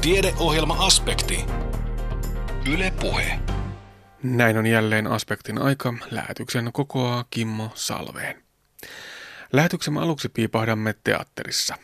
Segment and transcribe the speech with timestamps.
[0.00, 1.44] Tiedeohjelma-aspekti.
[2.72, 3.40] Yle Puhe.
[4.22, 5.94] Näin on jälleen aspektin aika.
[6.10, 8.42] Lähetyksen kokoaa Kimmo Salveen.
[9.52, 11.74] Lähetyksemme aluksi piipahdamme teatterissa.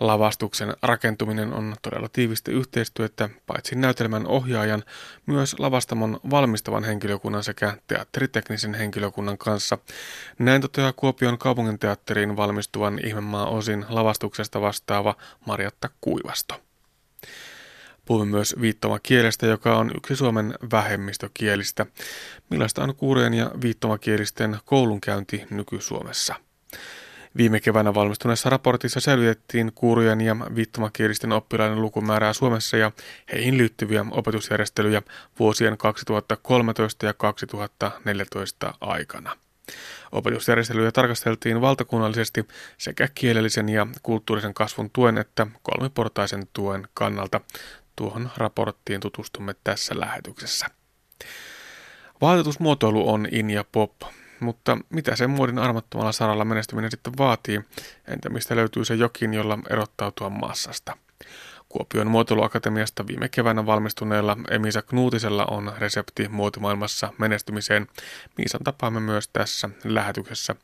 [0.00, 4.82] Lavastuksen rakentuminen on todella tiivistä yhteistyötä paitsi näytelmän ohjaajan,
[5.26, 9.78] myös lavastamon valmistavan henkilökunnan sekä teatteriteknisen henkilökunnan kanssa.
[10.38, 15.14] Näin toteaa Kuopion kaupunginteatteriin valmistuvan ihmemaa osin lavastuksesta vastaava
[15.46, 16.63] Marjatta Kuivasto.
[18.04, 21.86] Puhumme myös viittomakielestä, joka on yksi Suomen vähemmistökielistä.
[22.50, 26.34] Millaista on kuurojen ja viittomakielisten koulunkäynti nyky-Suomessa?
[27.36, 32.92] Viime keväänä valmistuneessa raportissa selvitettiin kuurojen ja viittomakielisten oppilaiden lukumäärää Suomessa ja
[33.32, 35.02] heihin liittyviä opetusjärjestelyjä
[35.38, 39.36] vuosien 2013 ja 2014 aikana.
[40.12, 47.40] Opetusjärjestelyjä tarkasteltiin valtakunnallisesti sekä kielellisen ja kulttuurisen kasvun tuen että kolmiportaisen tuen kannalta.
[47.96, 50.66] Tuohon raporttiin tutustumme tässä lähetyksessä.
[52.20, 53.92] Vaatetusmuotoilu on in ja pop,
[54.40, 57.60] mutta mitä se muodin armottomalla saralla menestyminen sitten vaatii?
[58.08, 60.96] Entä mistä löytyy se jokin, jolla erottautua massasta?
[61.68, 67.86] Kuopion muotoiluakatemiasta viime keväänä valmistuneella Emisa Knuutisella on resepti muotimaailmassa menestymiseen.
[68.38, 70.56] Miisan tapaamme myös tässä lähetyksessä.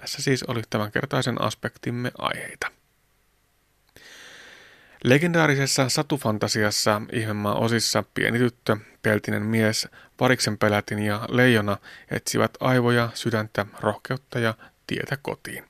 [0.00, 2.66] Tässä siis oli tämänkertaisen aspektimme aiheita.
[5.04, 9.88] Legendaarisessa satufantasiassa ihmemaa osissa pieni tyttö, peltinen mies,
[10.20, 11.76] variksen pelätin ja leijona
[12.10, 14.54] etsivät aivoja, sydäntä, rohkeutta ja
[14.86, 15.64] tietä kotiin.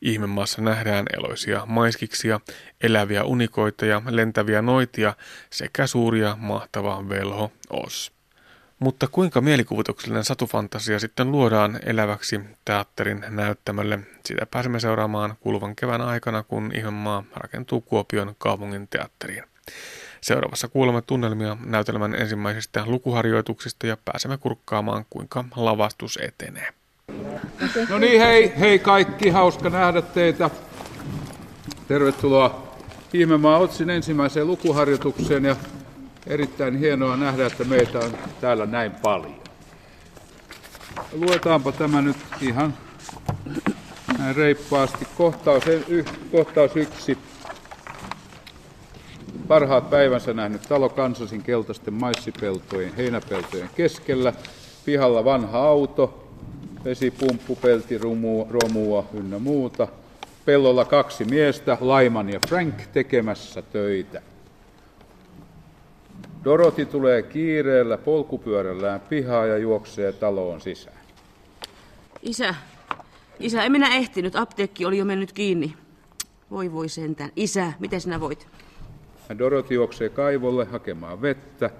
[0.00, 2.40] Ihmemaassa nähdään eloisia maiskiksia,
[2.80, 5.14] eläviä unikoita ja lentäviä noitia
[5.50, 8.13] sekä suuria mahtava velho os.
[8.78, 16.42] Mutta kuinka mielikuvituksellinen satufantasia sitten luodaan eläväksi teatterin näyttämölle, sitä pääsemme seuraamaan kuluvan kevään aikana,
[16.42, 19.44] kun Ihmemaa rakentuu Kuopion kaupungin teatteriin.
[20.20, 26.68] Seuraavassa kuulemme tunnelmia näytelmän ensimmäisistä lukuharjoituksista ja pääsemme kurkkaamaan, kuinka lavastus etenee.
[27.88, 30.50] No niin, hei, hei kaikki, hauska nähdä teitä.
[31.88, 32.76] Tervetuloa
[33.12, 35.56] Ihmemaa Otsin ensimmäiseen lukuharjoitukseen ja
[36.26, 39.44] erittäin hienoa nähdä, että meitä on täällä näin paljon.
[41.12, 42.74] Luetaanpa tämä nyt ihan
[44.18, 45.08] näin reippaasti.
[45.16, 47.18] Kohtaus, y, kohtaus yksi.
[49.48, 54.32] Parhaat päivänsä nähnyt talo kansasin keltaisten maissipeltojen, heinäpeltojen keskellä.
[54.84, 56.28] Pihalla vanha auto,
[56.84, 59.88] vesipumppu, pelti, rumua, romua ynnä muuta.
[60.44, 64.22] Pellolla kaksi miestä, Laiman ja Frank, tekemässä töitä.
[66.44, 70.96] Doroti tulee kiireellä polkupyörällään pihaa ja juoksee taloon sisään.
[72.22, 72.54] Isä,
[73.40, 74.36] isä, en minä ehtinyt.
[74.36, 75.74] Apteekki oli jo mennyt kiinni.
[76.50, 77.30] Voi voi sentään.
[77.36, 78.46] Isä, miten sinä voit?
[79.38, 81.70] Doroti juoksee kaivolle hakemaan vettä.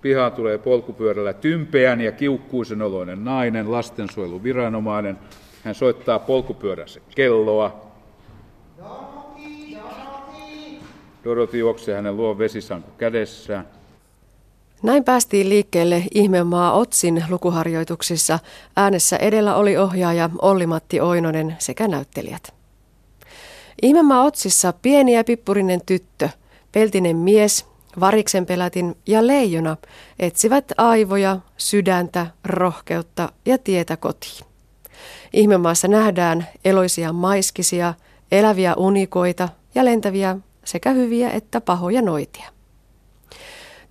[0.00, 5.18] Pihaan tulee polkupyörällä tympeän ja kiukkuisen oloinen nainen, lastensuojeluviranomainen.
[5.64, 7.91] Hän soittaa polkupyörässä kelloa.
[11.24, 13.68] Doroti juoksee hänen luo vesisanku kädessään.
[14.82, 18.38] Näin päästiin liikkeelle Ihmemaa Otsin lukuharjoituksissa.
[18.76, 22.54] Äänessä edellä oli ohjaaja Olli-Matti Oinonen sekä näyttelijät.
[23.82, 26.28] Ihmemaa Otsissa pieni ja pippurinen tyttö,
[26.72, 27.66] peltinen mies,
[28.00, 29.76] variksen pelätin ja leijona
[30.18, 34.46] etsivät aivoja, sydäntä, rohkeutta ja tietä kotiin.
[35.32, 37.94] Ihmemaassa nähdään eloisia maiskisia,
[38.32, 42.50] eläviä unikoita ja lentäviä sekä hyviä että pahoja noitia.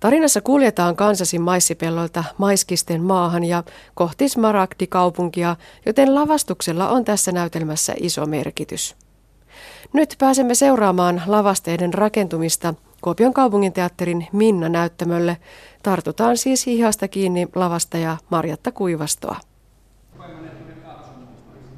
[0.00, 3.62] Tarinassa kuljetaan Kansasin maissipellolta maiskisten maahan ja
[3.94, 5.56] kohti Smaragdi-kaupunkia,
[5.86, 8.96] joten lavastuksella on tässä näytelmässä iso merkitys.
[9.92, 15.36] Nyt pääsemme seuraamaan lavasteiden rakentumista Kuopion kaupunginteatterin Minna-näyttämölle.
[15.82, 19.36] Tartutaan siis hihasta kiinni lavastaja Marjatta Kuivastoa.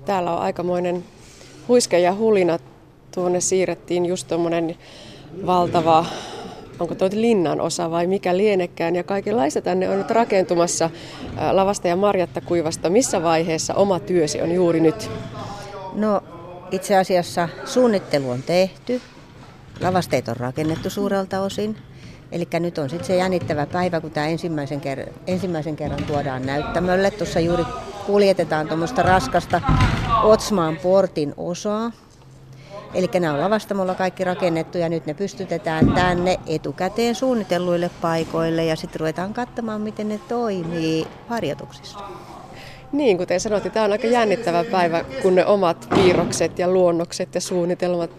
[0.05, 1.05] Täällä on aikamoinen
[1.69, 2.59] huiske ja hulina
[3.15, 4.77] tuonne siirrettiin just tuommoinen
[5.47, 6.07] valtava,
[6.79, 10.91] onko tuo linnan osa vai mikä lienekään, ja kaikenlaista tänne on nyt rakentumassa
[11.53, 12.91] lavasta ja Marjatta Kuivasta.
[12.91, 15.11] Missä vaiheessa oma työsi on juuri nyt?
[15.93, 16.23] No
[16.71, 19.01] itse asiassa suunnittelu on tehty,
[19.81, 21.77] lavasteet on rakennettu suurelta osin,
[22.33, 27.11] Eli nyt on sitten se jännittävä päivä, kun tämä ensimmäisen, ker- ensimmäisen kerran tuodaan näyttämölle.
[27.11, 27.65] Tuossa juuri
[28.07, 29.61] kuljetetaan tuommoista raskasta
[30.23, 31.93] Otsmaan portin osaa.
[32.95, 38.77] Eli nämä on lavastamolla kaikki rakennettu ja nyt ne pystytetään tänne etukäteen suunnitelluille paikoille ja
[38.77, 41.99] sitten ruvetaan katsomaan, miten ne toimii harjoituksissa.
[42.93, 47.41] Niin, kuten sanoitte, tämä on aika jännittävä päivä, kun ne omat piirrokset ja luonnokset ja
[47.41, 48.11] suunnitelmat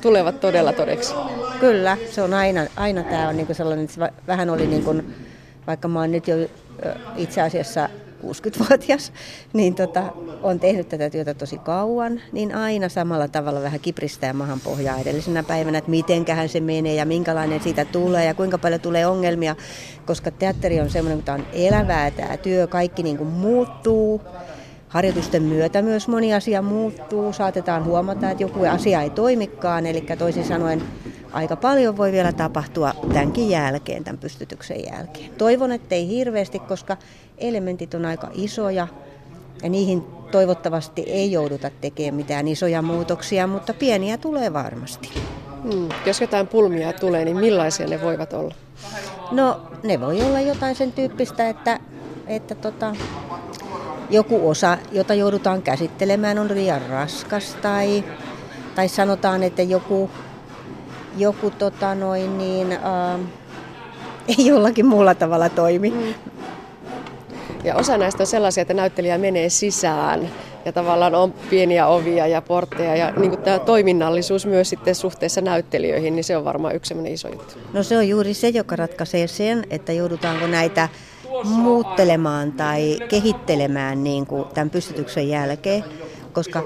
[0.00, 1.14] tulevat todella todeksi.
[1.60, 5.14] Kyllä, se on aina, aina tämä on niin kuin sellainen, että vähän oli niin kuin,
[5.66, 6.36] vaikka mä oon nyt jo
[7.16, 7.88] itse asiassa
[8.26, 9.12] 60-vuotias,
[9.52, 10.12] niin tota,
[10.42, 15.42] on tehnyt tätä työtä tosi kauan, niin aina samalla tavalla vähän kipristää mahan pohjaa edellisenä
[15.42, 19.56] päivänä, että mitenköhän se menee ja minkälainen siitä tulee ja kuinka paljon tulee ongelmia,
[20.06, 24.20] koska teatteri on semmoinen, että on elävää tämä työ, kaikki niin kuin muuttuu,
[24.88, 30.44] Harjoitusten myötä myös moni asia muuttuu, saatetaan huomata, että joku asia ei toimikaan, eli toisin
[30.44, 30.82] sanoen
[31.32, 35.30] aika paljon voi vielä tapahtua tämänkin jälkeen, tämän pystytyksen jälkeen.
[35.38, 36.96] Toivon, ettei hirveästi, koska
[37.38, 38.88] elementit on aika isoja
[39.62, 45.10] ja niihin toivottavasti ei jouduta tekemään mitään isoja muutoksia, mutta pieniä tulee varmasti.
[45.62, 45.88] Hmm.
[46.06, 48.54] Jos jotain pulmia tulee, niin millaisia ne voivat olla?
[49.30, 51.80] No, ne voi olla jotain sen tyyppistä, että,
[52.26, 52.96] että tota,
[54.10, 58.04] joku osa, jota joudutaan käsittelemään, on liian raskas tai,
[58.74, 60.10] tai sanotaan, että joku,
[61.16, 63.20] joku tota noin, niin, äh,
[64.38, 65.90] ei jollakin muulla tavalla toimi.
[65.90, 66.35] Mm.
[67.66, 70.30] Ja osa näistä on sellaisia, että näyttelijä menee sisään
[70.64, 75.40] ja tavallaan on pieniä ovia ja portteja ja niin kuin tämä toiminnallisuus myös sitten suhteessa
[75.40, 77.54] näyttelijöihin, niin se on varmaan yksi sellainen iso juttu.
[77.72, 80.88] No se on juuri se, joka ratkaisee sen, että joudutaanko näitä
[81.44, 85.84] muuttelemaan tai kehittelemään niin kuin tämän pystytyksen jälkeen,
[86.32, 86.62] koska,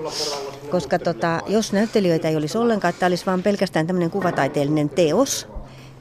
[0.71, 5.49] koska tota, jos näyttelijöitä ei olisi ollenkaan, että tämä olisi vain pelkästään tämmöinen kuvataiteellinen teos,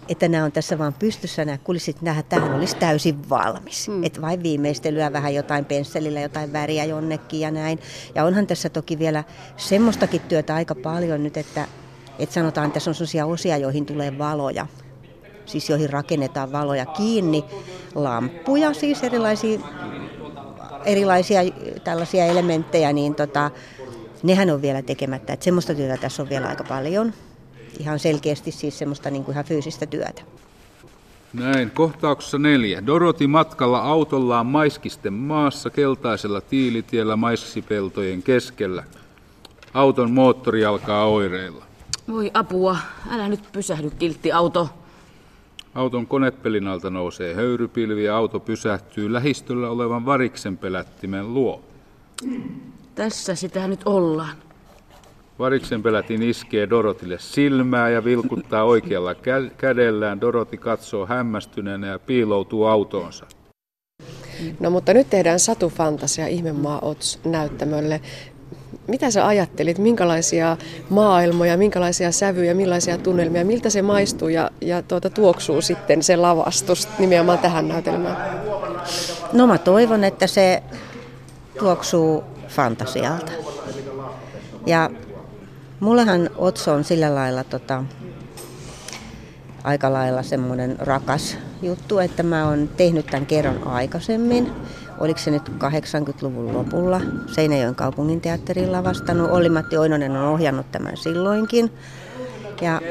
[0.10, 3.88] että nämä on tässä vaan pystyssä, nämä kulissit, nähdä, tähän olisi täysin valmis.
[3.88, 4.04] Hmm.
[4.04, 7.80] Että vain viimeistelyä, vähän jotain pensselillä, jotain väriä jonnekin ja näin.
[8.16, 9.24] Ja onhan tässä toki vielä
[9.58, 11.68] semmoistakin työtä aika paljon nyt, että,
[12.20, 14.68] että sanotaan, että tässä on sellaisia osia, joihin tulee valoja
[15.50, 17.46] siis joihin rakennetaan valoja kiinni,
[17.96, 19.60] lamppuja, siis erilaisia,
[20.86, 21.42] erilaisia
[21.84, 23.52] tällaisia elementtejä, niin tota,
[24.24, 25.34] nehän on vielä tekemättä.
[25.34, 27.14] Että semmoista työtä tässä on vielä aika paljon.
[27.80, 30.22] Ihan selkeästi siis semmoista niin kuin ihan fyysistä työtä.
[31.34, 32.86] Näin, kohtauksessa neljä.
[32.86, 38.84] Doroti matkalla autollaan maiskisten maassa keltaisella tiilitiellä maiskipeltojen keskellä.
[39.74, 41.66] Auton moottori alkaa oireilla.
[42.08, 42.78] Voi apua,
[43.12, 44.70] älä nyt pysähdy kiltti auto.
[45.76, 51.62] Auton konepelin alta nousee höyrypilvi ja auto pysähtyy lähistöllä olevan variksen pelättimen luo.
[52.96, 54.36] Tässä sitä nyt ollaan.
[55.40, 60.22] Variksen pelätin iskee Dorotille silmää ja vilkuttaa oikealla kä- kädellään.
[60.22, 63.26] Doroti katsoo hämmästyneenä ja piiloutuu autoonsa.
[64.60, 68.02] No mutta nyt tehdään Satu Fantasia Ihmemaa Ots näyttämölle
[68.88, 70.58] mitä sä ajattelit, minkälaisia
[70.90, 76.88] maailmoja, minkälaisia sävyjä, millaisia tunnelmia, miltä se maistuu ja, ja tuota, tuoksuu sitten se lavastus
[77.00, 78.42] nimenomaan tähän näytelmään?
[79.34, 80.64] No mä toivon, että se
[81.60, 83.32] tuoksuu fantasialta.
[84.66, 84.90] Ja
[85.80, 87.84] mullehan Otso on sillä lailla tota,
[89.64, 94.52] aika lailla semmoinen rakas juttu, että mä oon tehnyt tämän kerran aikaisemmin
[95.00, 99.28] oliko se nyt 80-luvun lopulla, Seinäjoen kaupungin teatterin lavastanu.
[99.32, 101.72] Olli-Matti Oinonen on ohjannut tämän silloinkin.
[102.62, 102.82] Ja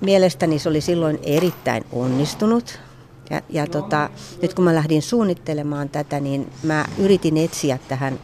[0.00, 2.80] mielestäni se oli silloin erittäin onnistunut.
[3.30, 4.10] Ja, ja tota,
[4.42, 8.18] nyt kun mä lähdin suunnittelemaan tätä, niin mä yritin etsiä tähän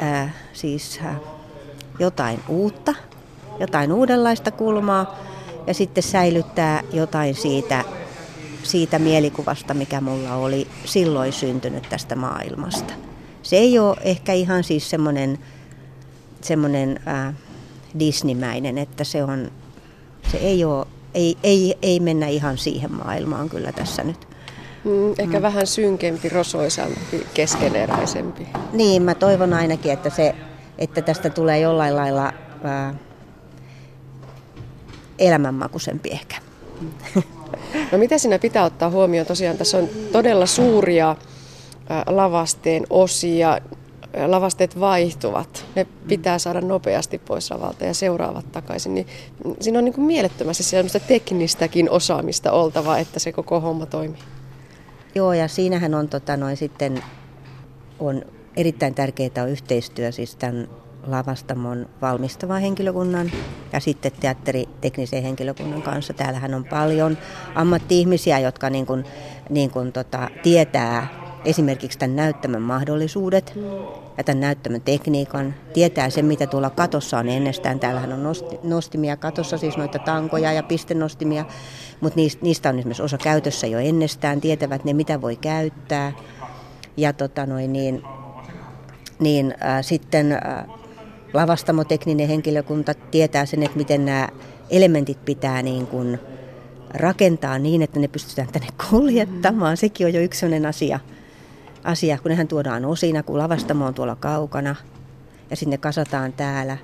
[0.00, 1.16] ää, siis ää,
[2.00, 2.94] jotain uutta,
[3.60, 5.18] jotain uudenlaista kulmaa
[5.66, 7.84] ja sitten säilyttää jotain siitä
[8.62, 12.94] siitä mielikuvasta, mikä mulla oli silloin syntynyt tästä maailmasta.
[13.42, 15.38] Se ei ole ehkä ihan siis semmoinen,
[16.40, 17.34] semmoinen äh,
[17.98, 19.50] Disneymäinen, että se on,
[20.30, 24.28] se ei ole, ei, ei, ei mennä ihan siihen maailmaan kyllä tässä nyt.
[24.84, 25.42] Mm, ehkä mm.
[25.42, 28.48] vähän synkempi, rosoisampi, keskeneräisempi.
[28.72, 30.34] Niin, mä toivon ainakin, että, se,
[30.78, 32.32] että tästä tulee jollain lailla
[32.64, 32.94] äh,
[35.18, 36.36] elämänmakuisempi ehkä.
[37.92, 39.26] No mitä siinä pitää ottaa huomioon?
[39.26, 41.16] Tosiaan tässä on todella suuria
[42.06, 43.60] lavasteen osia.
[44.26, 45.66] Lavasteet vaihtuvat.
[45.76, 48.94] Ne pitää saada nopeasti pois lavalta ja seuraavat takaisin.
[48.94, 49.06] Niin
[49.60, 54.20] siinä on niin kuin mielettömästi sellaista teknistäkin osaamista oltava, että se koko homma toimii.
[55.14, 57.02] Joo, ja siinähän on tota, noin sitten
[57.98, 58.22] on
[58.60, 60.68] erittäin tärkeää on yhteistyö siis tämän
[61.06, 63.30] lavastamon valmistavan henkilökunnan
[63.72, 66.12] ja sitten teatteriteknisen henkilökunnan kanssa.
[66.12, 67.18] Täällähän on paljon
[67.54, 69.04] ammatti-ihmisiä, jotka niin kuin,
[69.50, 71.08] niin kuin tota, tietää
[71.44, 73.58] esimerkiksi tämän näyttämön mahdollisuudet
[74.18, 77.80] ja tämän näyttämön tekniikan, tietää sen, mitä tuolla katossa on ennestään.
[77.80, 81.44] Täällähän on nostimia katossa, siis noita tankoja ja pistenostimia,
[82.00, 86.12] mutta niistä on esimerkiksi osa käytössä jo ennestään, tietävät ne, mitä voi käyttää.
[86.96, 88.02] Ja tota noin, niin,
[89.20, 90.64] niin äh, sitten äh,
[91.32, 94.28] lavastamotekninen henkilökunta tietää sen, että miten nämä
[94.70, 96.18] elementit pitää niin kuin
[96.94, 99.76] rakentaa niin, että ne pystytään tänne kuljettamaan.
[99.76, 101.00] Sekin on jo yksi sellainen asia,
[101.84, 104.76] asia, kun nehän tuodaan osina, kun lavastamo on tuolla kaukana
[105.50, 106.76] ja sinne kasataan täällä.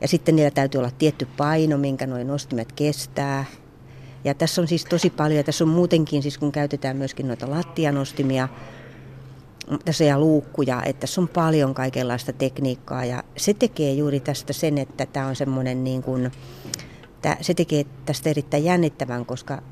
[0.00, 3.44] Ja sitten niillä täytyy olla tietty paino, minkä noin nostimet kestää.
[4.24, 7.50] Ja tässä on siis tosi paljon, ja tässä on muutenkin, siis kun käytetään myöskin noita
[7.50, 8.48] lattianostimia,
[10.06, 15.06] ja luukkuja, että tässä on paljon kaikenlaista tekniikkaa ja se tekee juuri tästä sen, että
[15.06, 16.32] tämä on semmoinen niin kuin,
[17.40, 19.62] se tekee tästä erittäin jännittävän, koska,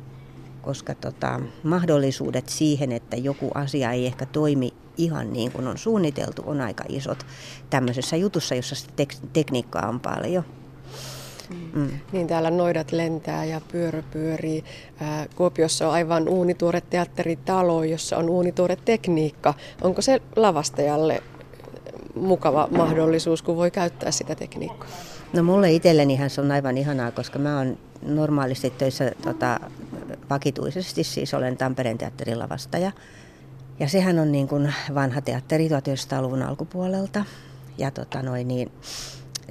[0.62, 6.42] koska tota, mahdollisuudet siihen, että joku asia ei ehkä toimi ihan niin kuin on suunniteltu,
[6.46, 7.26] on aika isot
[7.70, 10.44] tämmöisessä jutussa, jossa tek- tekniikkaa on paljon.
[11.72, 11.90] Mm.
[12.12, 14.64] Niin täällä noidat lentää ja pyörö pyörii.
[15.36, 19.54] Kuopiossa on aivan uunituore teatteritalo, jossa on uunituore tekniikka.
[19.82, 21.22] Onko se lavastajalle
[22.14, 24.88] mukava mahdollisuus, kun voi käyttää sitä tekniikkaa?
[25.32, 29.60] No mulle itsellenihän se on aivan ihanaa, koska mä oon normaalisti töissä tota,
[30.30, 32.92] vakituisesti, siis olen Tampereen teatterin lavastaja.
[33.80, 37.24] Ja sehän on niin kuin vanha teatteri 1900-luvun alkupuolelta.
[37.78, 38.72] Ja tota noin, niin,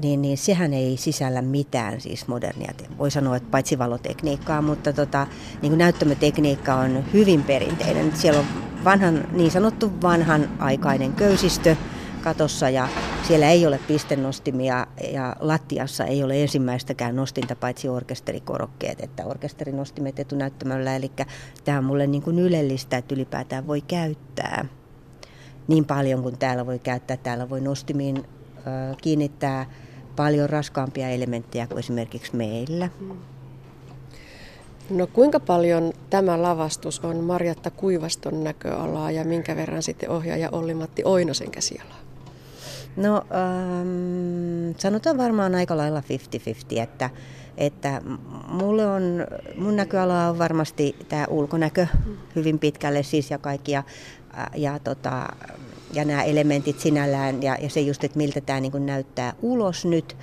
[0.01, 5.27] niin, niin sehän ei sisällä mitään siis modernia, voi sanoa, että paitsi valotekniikkaa, mutta tota,
[5.61, 8.15] niin kuin näyttämötekniikka on hyvin perinteinen.
[8.15, 8.45] Siellä on
[8.83, 11.75] vanhan, niin sanottu vanhan aikainen köysistö,
[12.23, 12.87] katossa ja
[13.27, 20.95] siellä ei ole pistenostimia ja lattiassa ei ole ensimmäistäkään nostinta paitsi orkesterikorokkeet, että orkesterinostimet etunäyttämöllä.
[20.95, 21.11] Eli
[21.63, 24.65] tämä on mulle niin kuin ylellistä, että ylipäätään voi käyttää
[25.67, 27.17] niin paljon kuin täällä voi käyttää.
[27.17, 28.23] Täällä voi nostimiin
[29.01, 29.65] kiinnittää
[30.15, 32.89] paljon raskaampia elementtejä kuin esimerkiksi meillä.
[34.89, 41.01] No kuinka paljon tämä lavastus on Marjatta Kuivaston näköalaa ja minkä verran sitten ohjaaja Olli-Matti
[41.05, 42.01] Oinosen käsialaa?
[42.95, 46.03] No ähm, sanotaan varmaan aika lailla
[46.77, 47.09] 50-50, että,
[47.57, 48.01] että
[48.47, 49.27] mulle on,
[49.57, 51.87] mun näköala on varmasti tämä ulkonäkö
[52.35, 53.83] hyvin pitkälle siis ja kaikki ja,
[54.55, 55.29] ja, tota,
[55.93, 60.17] ja nämä elementit sinällään ja, ja se just, että miltä tämä niin näyttää ulos nyt.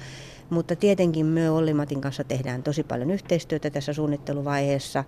[0.51, 5.05] Mutta tietenkin me Olli-Matin kanssa tehdään tosi paljon yhteistyötä tässä suunnitteluvaiheessa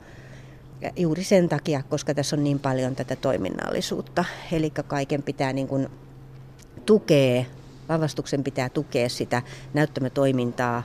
[0.97, 4.25] juuri sen takia, koska tässä on niin paljon tätä toiminnallisuutta.
[4.53, 5.89] Eli kaiken pitää niin kuin
[6.87, 7.47] tukee,
[7.89, 9.43] lavastuksen pitää tukea sitä
[9.75, 10.83] näyttämötoimintaa,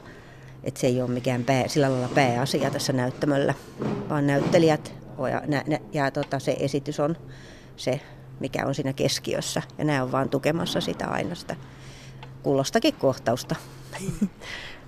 [0.63, 3.53] että se ei ole mikään pää, sillä lailla pääasia tässä näyttämöllä,
[4.09, 4.93] vaan näyttelijät
[5.31, 7.17] ja, ja, ja tota, se esitys on
[7.77, 8.01] se,
[8.39, 9.61] mikä on siinä keskiössä.
[9.77, 11.55] Ja nämä on vaan tukemassa sitä aina sitä
[12.43, 13.55] kullostakin kohtausta.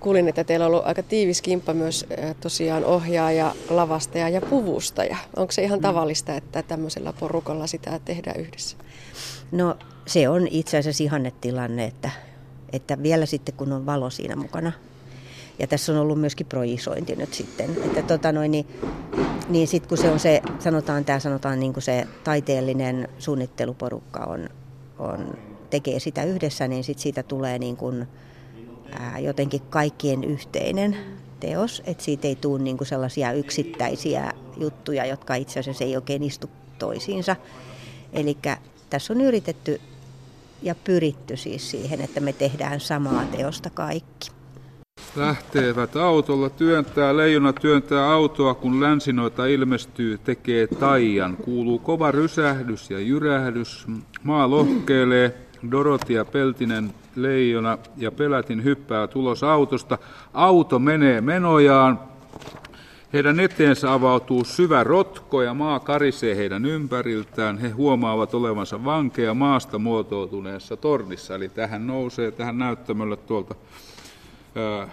[0.00, 2.06] Kuulin, että teillä on ollut aika tiivis kimppa myös
[2.40, 5.16] tosiaan ohjaaja, lavastaja ja puvustaja.
[5.36, 5.82] Onko se ihan mm.
[5.82, 8.76] tavallista, että tämmöisellä porukalla sitä tehdään yhdessä?
[9.52, 9.76] No
[10.06, 12.10] se on itse asiassa ihannetilanne, että,
[12.72, 14.72] että vielä sitten kun on valo siinä mukana.
[15.58, 17.70] Ja tässä on ollut myöskin projisointi nyt sitten.
[17.84, 18.66] Että tota noin, niin,
[19.48, 24.48] niin sitten kun se on se, sanotaan tämä sanotaan niin kuin se taiteellinen suunnitteluporukka on,
[24.98, 25.38] on,
[25.70, 28.06] tekee sitä yhdessä, niin sit siitä tulee niin kuin,
[28.92, 30.96] ää, jotenkin kaikkien yhteinen
[31.40, 31.82] teos.
[31.86, 36.50] Että siitä ei tule niin kuin sellaisia yksittäisiä juttuja, jotka itse asiassa ei oikein istu
[36.78, 37.36] toisiinsa.
[38.12, 38.38] Eli
[38.90, 39.80] tässä on yritetty
[40.62, 44.37] ja pyritty siis siihen, että me tehdään samaa teosta kaikki.
[45.16, 51.36] Lähtevät autolla, työntää, leijona työntää autoa, kun länsinoita ilmestyy, tekee taian.
[51.36, 53.86] Kuuluu kova rysähdys ja jyrähdys,
[54.22, 55.34] maa lohkeilee,
[55.70, 59.98] Dorotia Peltinen leijona ja Pelätin hyppää tulos autosta.
[60.34, 62.00] Auto menee menojaan,
[63.12, 67.58] heidän eteensä avautuu syvä rotko ja maa karisee heidän ympäriltään.
[67.58, 71.34] He huomaavat olevansa vankeja maasta muotoutuneessa tornissa.
[71.34, 73.54] Eli tähän nousee tähän näyttämölle tuolta,
[74.54, 74.88] ää,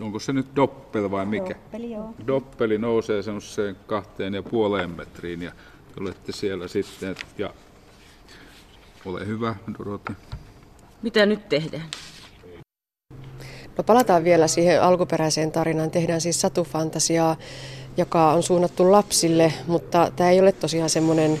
[0.00, 1.54] onko se nyt doppel vai mikä?
[1.54, 2.14] Doppeli, joo.
[2.26, 5.52] Doppeli nousee semmoiseen kahteen ja puoleen metriin ja
[6.00, 7.16] olette siellä sitten.
[7.38, 7.50] Ja
[9.04, 10.12] ole hyvä, Doroti.
[11.02, 11.88] Mitä nyt tehdään?
[13.78, 15.90] No palataan vielä siihen alkuperäiseen tarinaan.
[15.90, 17.36] Tehdään siis satufantasiaa,
[17.98, 21.40] joka on suunnattu lapsille, mutta tämä ei ole tosiaan semmoinen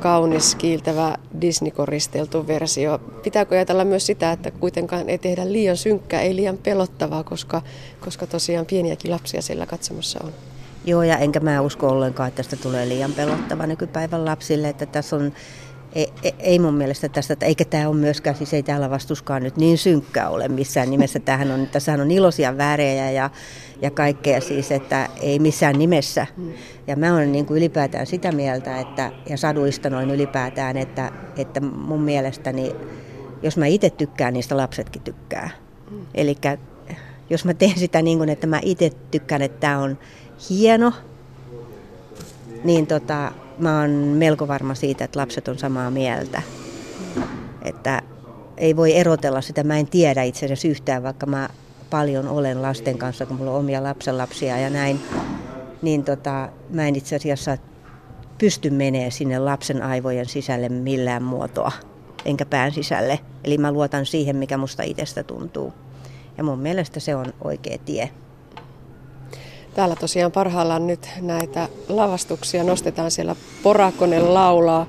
[0.00, 2.98] kaunis, kiiltävä Disney-koristeltu versio.
[2.98, 7.62] Pitääkö ajatella myös sitä, että kuitenkaan ei tehdä liian synkkää, ei liian pelottavaa, koska,
[8.00, 10.32] koska tosiaan pieniäkin lapsia siellä katsomassa on?
[10.84, 15.16] Joo, ja enkä mä usko ollenkaan, että tästä tulee liian pelottava nykypäivän lapsille, että tässä
[15.16, 15.32] on
[15.94, 19.78] ei, ei mun mielestä tästä, eikä tämä ole myöskään, siis ei täällä vastuskaan nyt niin
[19.78, 21.18] synkkää ole missään nimessä.
[21.18, 23.30] Tämähän on, tässähän on iloisia värejä ja,
[23.82, 26.26] ja kaikkea siis, että ei missään nimessä.
[26.86, 31.60] Ja mä olen niin kuin ylipäätään sitä mieltä, että, ja saduista noin ylipäätään, että, että
[31.60, 32.72] mun mielestäni
[33.44, 35.50] jos mä itse tykkään, niistä lapsetkin tykkää.
[36.14, 36.36] Eli
[37.30, 39.98] jos mä teen sitä niin kuin, että mä itse tykkään, että tämä on
[40.50, 40.92] hieno,
[42.64, 46.42] niin tota, mä oon melko varma siitä, että lapset on samaa mieltä.
[47.62, 48.02] Että
[48.56, 51.48] ei voi erotella sitä, mä en tiedä itse asiassa yhtään, vaikka mä
[51.90, 55.00] paljon olen lasten kanssa, kun mulla on omia lapsenlapsia ja näin,
[55.82, 57.58] niin tota, mä en itse asiassa
[58.38, 61.72] pysty menee sinne lapsen aivojen sisälle millään muotoa,
[62.24, 63.18] enkä pään sisälle.
[63.44, 65.72] Eli mä luotan siihen, mikä musta itsestä tuntuu.
[66.38, 68.10] Ja mun mielestä se on oikea tie.
[69.74, 74.86] Täällä tosiaan parhaillaan nyt näitä lavastuksia nostetaan siellä Porakonen laulaa.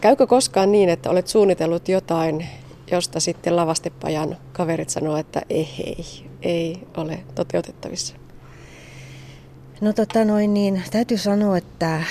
[0.00, 2.46] Käykö koskaan niin, että olet suunnitellut jotain,
[2.90, 8.14] josta sitten lavastepajan kaverit sanoo, että ei, ei, ei ole toteutettavissa?
[9.80, 12.02] No tota noin niin, täytyy sanoa, että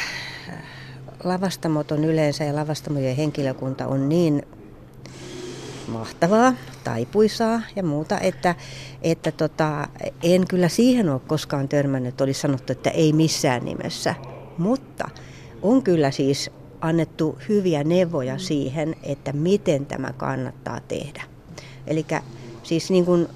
[1.24, 4.48] lavastamot on yleensä ja lavastamojen henkilökunta on niin
[5.88, 6.54] mahtavaa,
[6.88, 8.56] taipuisaa ja muuta, että,
[9.01, 9.88] että tota,
[10.24, 14.15] en kyllä siihen ole koskaan törmännyt, että olisi sanottu, että ei missään nimessä.
[14.58, 15.10] Mutta
[15.62, 16.50] on kyllä siis
[16.82, 21.24] annettu hyviä neuvoja siihen, että miten tämä kannattaa tehdä.
[21.88, 22.06] Eli
[22.63, 23.27] siis niin kuin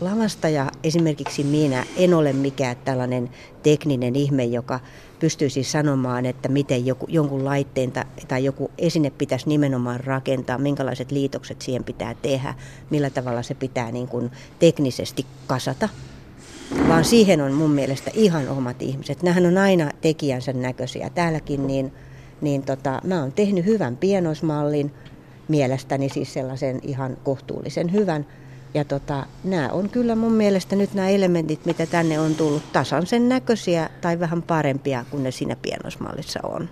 [0.00, 3.30] lavastaja, esimerkiksi minä, en ole mikään tällainen
[3.62, 4.80] tekninen ihme, joka
[5.18, 11.10] pystyisi sanomaan, että miten joku, jonkun laitteen tai, tai joku esine pitäisi nimenomaan rakentaa, minkälaiset
[11.10, 12.54] liitokset siihen pitää tehdä,
[12.90, 15.88] millä tavalla se pitää niin kuin teknisesti kasata.
[16.88, 19.22] Vaan siihen on mun mielestä ihan omat ihmiset.
[19.22, 21.10] Nämähän on aina tekijänsä näköisiä.
[21.10, 21.92] Täälläkin niin,
[22.40, 24.92] niin tota, mä oon tehnyt hyvän pienoismallin,
[25.48, 28.26] mielestäni siis sellaisen ihan kohtuullisen hyvän,
[28.76, 33.06] ja tota, nämä on kyllä mun mielestä nyt nämä elementit, mitä tänne on tullut, tasan
[33.06, 36.68] sen näköisiä tai vähän parempia kuin ne siinä pienoismallissa on.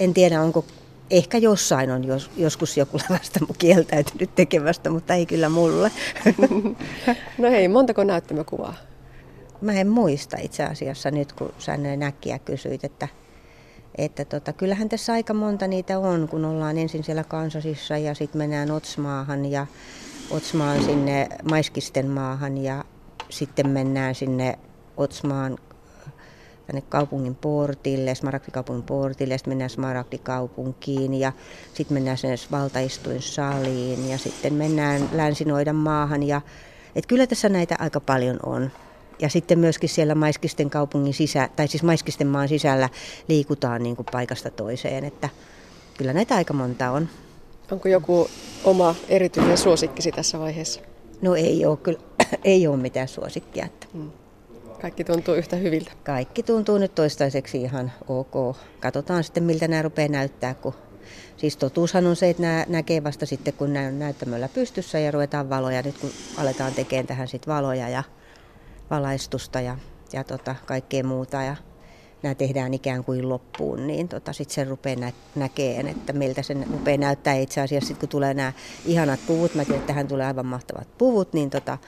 [0.00, 0.64] En tiedä, onko
[1.10, 5.90] ehkä jossain on jos, joskus joku lavasta kieltäytynyt tekemästä, mutta ei kyllä mulle.
[7.38, 8.74] No hei, montako näyttämökuvaa?
[9.60, 13.08] Mä en muista itse asiassa nyt, kun sä näin äkkiä kysyit, että,
[13.98, 18.38] että tota, kyllähän tässä aika monta niitä on, kun ollaan ensin siellä Kansasissa ja sitten
[18.38, 19.66] mennään Otsmaahan ja
[20.32, 22.84] Otsmaan sinne Maiskisten maahan ja
[23.28, 24.58] sitten mennään sinne
[24.96, 25.58] Otsmaan
[26.66, 31.32] tänne kaupungin portille, Smaragdikaupungin portille, sitten mennään Smaragdikaupunkiin ja
[31.74, 36.40] sitten mennään sinne valtaistuin saliin ja sitten mennään Länsinoidan maahan ja
[36.96, 38.70] et kyllä tässä näitä aika paljon on.
[39.18, 42.88] Ja sitten myöskin siellä Maiskisten kaupungin sisä, tai siis Maiskisten maan sisällä
[43.28, 45.28] liikutaan niin kuin paikasta toiseen, että
[45.98, 47.08] kyllä näitä aika monta on.
[47.72, 48.30] Onko joku
[48.64, 50.80] oma erityinen suosikkisi tässä vaiheessa?
[51.22, 52.00] No ei ole kyllä,
[52.44, 53.64] ei ole mitään suosikkia.
[53.64, 53.86] Että.
[53.92, 54.10] Hmm.
[54.80, 55.92] Kaikki tuntuu yhtä hyviltä.
[56.04, 58.56] Kaikki tuntuu nyt toistaiseksi ihan ok.
[58.80, 60.74] Katsotaan sitten miltä nämä rupeaa näyttää, kun
[61.36, 65.10] Siis totuushan on se, että nämä näkee vasta sitten, kun nämä on näyttämöllä pystyssä ja
[65.10, 65.82] ruvetaan valoja.
[65.82, 68.02] Nyt kun aletaan tekemään tähän sitten valoja ja
[68.90, 69.78] valaistusta ja,
[70.12, 71.42] ja tota, kaikkea muuta.
[71.42, 71.56] Ja
[72.22, 76.56] nämä tehdään ikään kuin loppuun, niin tota, sitten se rupeaa nä- näkeen, että miltä se
[76.72, 78.52] rupeaa näyttää itse asiassa, sit kun tulee nämä
[78.84, 81.78] ihanat puvut, mä tiedän, että tähän tulee aivan mahtavat puvut, niin, tota,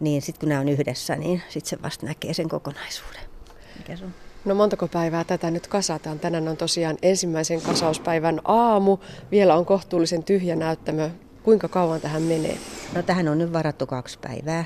[0.00, 3.22] niin sitten kun nämä on yhdessä, niin sitten se vasta näkee sen kokonaisuuden.
[3.78, 4.14] Mikä se on?
[4.44, 6.20] No montako päivää tätä nyt kasataan?
[6.20, 8.98] Tänään on tosiaan ensimmäisen kasauspäivän aamu.
[9.30, 11.10] Vielä on kohtuullisen tyhjä näyttämö.
[11.42, 12.58] Kuinka kauan tähän menee?
[12.94, 14.64] No tähän on nyt varattu kaksi päivää.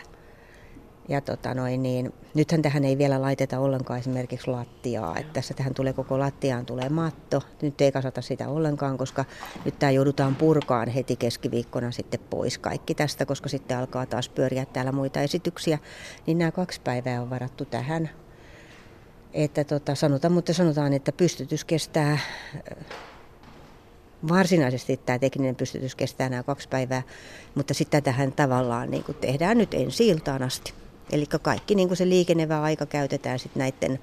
[1.09, 5.17] Ja tota noin, niin, nythän tähän ei vielä laiteta ollenkaan esimerkiksi lattiaa.
[5.19, 7.43] Että tässä tähän tulee koko lattiaan tulee matto.
[7.63, 9.25] Nyt ei kasata sitä ollenkaan, koska
[9.65, 14.67] nyt tämä joudutaan purkaan heti keskiviikkona sitten pois kaikki tästä, koska sitten alkaa taas pyöriä
[14.67, 15.79] täällä muita esityksiä.
[16.27, 18.11] Niin nämä kaksi päivää on varattu tähän.
[19.33, 22.19] Että tota, sanotaan, mutta sanotaan, että pystytys kestää
[24.29, 27.03] varsinaisesti tämä tekninen pystytys kestää nämä kaksi päivää,
[27.55, 30.84] mutta sitten tähän tavallaan niin kuin tehdään nyt ensi iltaan asti.
[31.13, 33.99] Eli kaikki niin kuin se liikenevä aika käytetään sitten näiden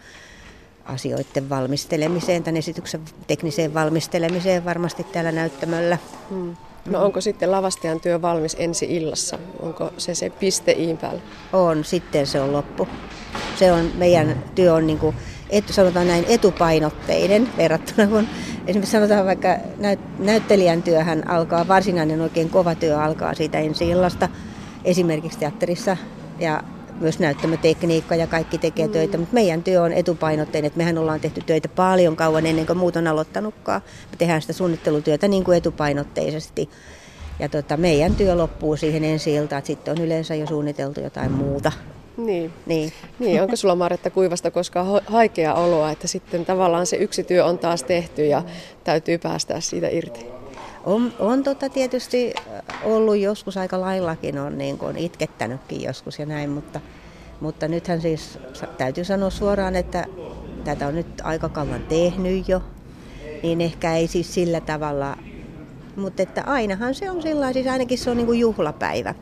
[0.86, 5.98] asioiden valmistelemiseen, tämän esityksen tekniseen valmistelemiseen varmasti täällä näyttämöllä.
[6.30, 6.56] Hmm.
[6.86, 9.40] No onko sitten lavastajan työ valmis ensi illassa?
[9.60, 11.22] Onko se se piste iin päällä?
[11.54, 12.88] On, sitten se on loppu.
[13.56, 15.16] Se on, meidän työ on niin kuin,
[15.50, 18.28] et, sanotaan näin etupainotteinen verrattuna kun
[18.68, 24.30] esimerkiksi sanotaan vaikka näyt, näyttelijän työhän alkaa, varsinainen oikein kova työ alkaa siitä ensi illasta
[24.84, 25.98] esimerkiksi teatterissa
[26.40, 26.64] ja
[27.02, 28.94] myös näyttämötekniikka ja kaikki tekee mm.
[28.94, 32.78] töitä, mutta meidän työ on etupainotteinen, että mehän ollaan tehty töitä paljon kauan ennen kuin
[32.78, 33.82] muut on aloittanutkaan.
[34.12, 36.70] Me tehdään sitä suunnittelutyötä niin kuin etupainotteisesti.
[37.40, 41.32] Ja tota, meidän työ loppuu siihen ensi iltaan, että sitten on yleensä jo suunniteltu jotain
[41.32, 41.72] muuta.
[42.18, 42.54] Niin.
[42.66, 42.94] niin.
[43.20, 43.42] niin.
[43.42, 47.84] Onko sulla Maretta kuivasta koskaan haikea oloa, että sitten tavallaan se yksi työ on taas
[47.84, 48.44] tehty ja
[48.84, 50.41] täytyy päästää siitä irti?
[50.84, 52.34] On, on tota tietysti
[52.84, 56.80] ollut joskus aika laillakin, on niin kuin itkettänytkin joskus ja näin, mutta,
[57.41, 58.39] mutta nythän siis
[58.78, 60.06] täytyy sanoa suoraan, että
[60.63, 62.63] tätä on nyt aika kauan tehnyt jo,
[63.44, 65.17] niin ehkä ei siis sillä tavalla,
[65.96, 69.15] mutta että ainahan se on sillä siis ainakin se on niin kuin juhlapäivä.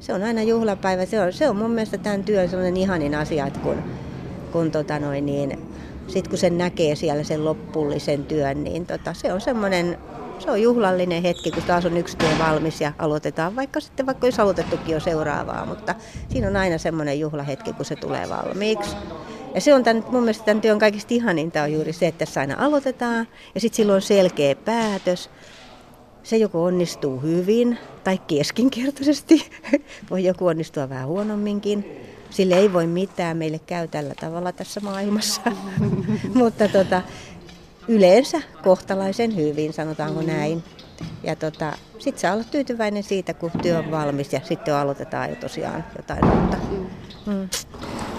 [0.00, 3.46] Se on aina juhlapäivä, se on, se on mun mielestä tämän työn sellainen ihanin asia,
[3.46, 3.82] että kun,
[4.52, 5.58] kun tota noin niin,
[6.08, 9.98] sit kun sen näkee siellä sen loppullisen työn, niin tota, se on semmoinen
[10.38, 14.26] se on juhlallinen hetki, kun taas on yksi työ valmis ja aloitetaan, vaikka sitten vaikka
[14.26, 15.94] olisi aloitettukin jo seuraavaa, mutta
[16.28, 18.96] siinä on aina semmoinen juhlahetki, kun se tulee valmiiksi.
[19.54, 22.40] Ja se on tämän, mun mielestä tämän työn kaikista ihaninta on juuri se, että tässä
[22.40, 25.30] aina aloitetaan ja sitten silloin on selkeä päätös.
[26.22, 29.50] Se joko onnistuu hyvin tai keskinkertaisesti,
[30.10, 31.84] voi joku onnistua vähän huonomminkin.
[32.30, 35.40] Sille ei voi mitään, meille käy tällä tavalla tässä maailmassa.
[36.34, 37.02] Mutta tota,
[37.88, 40.62] yleensä kohtalaisen hyvin, sanotaanko näin.
[41.22, 45.36] Ja tota, sitten saa olla tyytyväinen siitä, kun työ on valmis ja sitten aloitetaan jo
[45.36, 46.56] tosiaan jotain uutta.
[47.26, 47.48] Mm.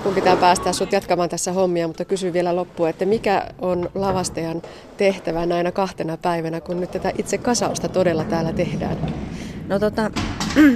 [0.04, 4.62] Kun pitää päästä sut jatkamaan tässä hommia, mutta kysyn vielä loppuun, että mikä on lavastajan
[4.98, 8.98] tehtävä näinä kahtena päivänä, kun nyt tätä itse kasausta todella täällä tehdään?
[9.68, 10.12] No tota,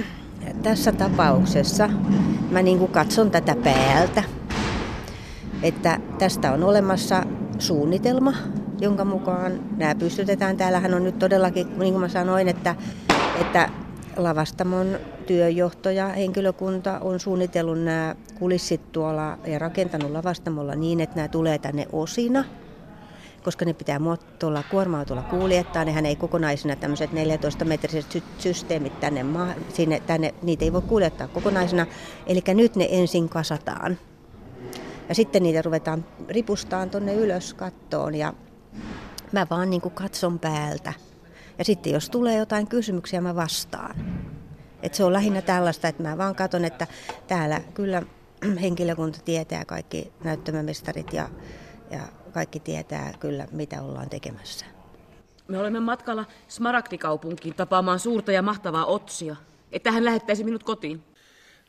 [0.62, 1.90] tässä tapauksessa
[2.50, 4.22] mä niin katson tätä päältä,
[5.62, 7.22] että tästä on olemassa
[7.58, 8.32] suunnitelma,
[8.82, 10.56] jonka mukaan nämä pystytetään.
[10.56, 12.74] Täällähän on nyt todellakin, niin kuin mä sanoin, että,
[13.40, 13.68] että
[14.16, 21.28] lavastamon työjohto ja henkilökunta on suunnitellut nämä kulissit tuolla ja rakentanut lavastamolla niin, että nämä
[21.28, 22.44] tulee tänne osina
[23.42, 24.00] koska ne pitää
[24.38, 25.84] tuolla kuorma-autolla kuljettaa.
[25.84, 29.26] Nehän ei kokonaisina tämmöiset 14-metriset systeemit tänne,
[29.74, 31.86] sinne, tänne, niitä ei voi kuljettaa kokonaisena.
[32.26, 33.98] Eli nyt ne ensin kasataan.
[35.08, 38.34] Ja sitten niitä ruvetaan ripustaan tuonne ylös kattoon ja
[39.32, 40.92] mä vaan niin kuin katson päältä.
[41.58, 43.96] Ja sitten jos tulee jotain kysymyksiä, mä vastaan.
[44.82, 46.86] Et se on lähinnä tällaista, että mä vaan katson, että
[47.26, 48.02] täällä kyllä
[48.62, 51.28] henkilökunta tietää kaikki näyttämömestarit ja,
[51.90, 52.00] ja
[52.32, 54.66] kaikki tietää kyllä, mitä ollaan tekemässä.
[55.48, 59.36] Me olemme matkalla Smaragdikaupunkiin tapaamaan suurta ja mahtavaa Otsia,
[59.72, 61.04] että hän lähettäisi minut kotiin.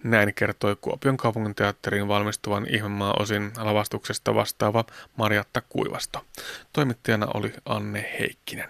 [0.04, 4.86] Näin kertoi Kuopion kaupunginteatterin valmistuvan ihmemaa osin lavastuksesta vastaava
[5.18, 6.26] Marjatta Kuivasto.
[6.74, 8.70] Toimittajana oli Anne Heikkinen.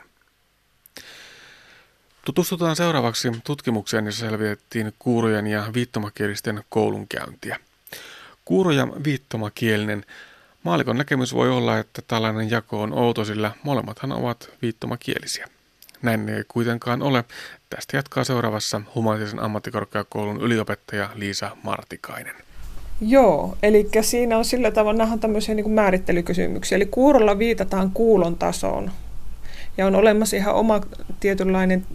[2.26, 7.60] Tutustutaan seuraavaksi tutkimukseen, jossa selvitettiin kuurojen ja viittomakielisten koulunkäyntiä.
[8.46, 10.06] Kuuro- ja viittomakielinen
[10.63, 15.48] Maalikon näkemys voi olla, että tällainen jako on outo, sillä molemmathan ovat viittomakielisiä.
[16.04, 17.24] Näin ei kuitenkaan ole.
[17.70, 22.36] Tästä jatkaa seuraavassa humanitisen ammattikorkeakoulun yliopettaja Liisa Martikainen.
[23.02, 26.76] Joo, eli siinä on sillä tavalla, nämä on tämmöisiä niin kuin määrittelykysymyksiä.
[26.76, 28.92] Eli kuurolla viitataan kuulon tasoon.
[29.78, 30.82] Ja on olemassa ihan oma
[31.20, 31.86] tietynlainen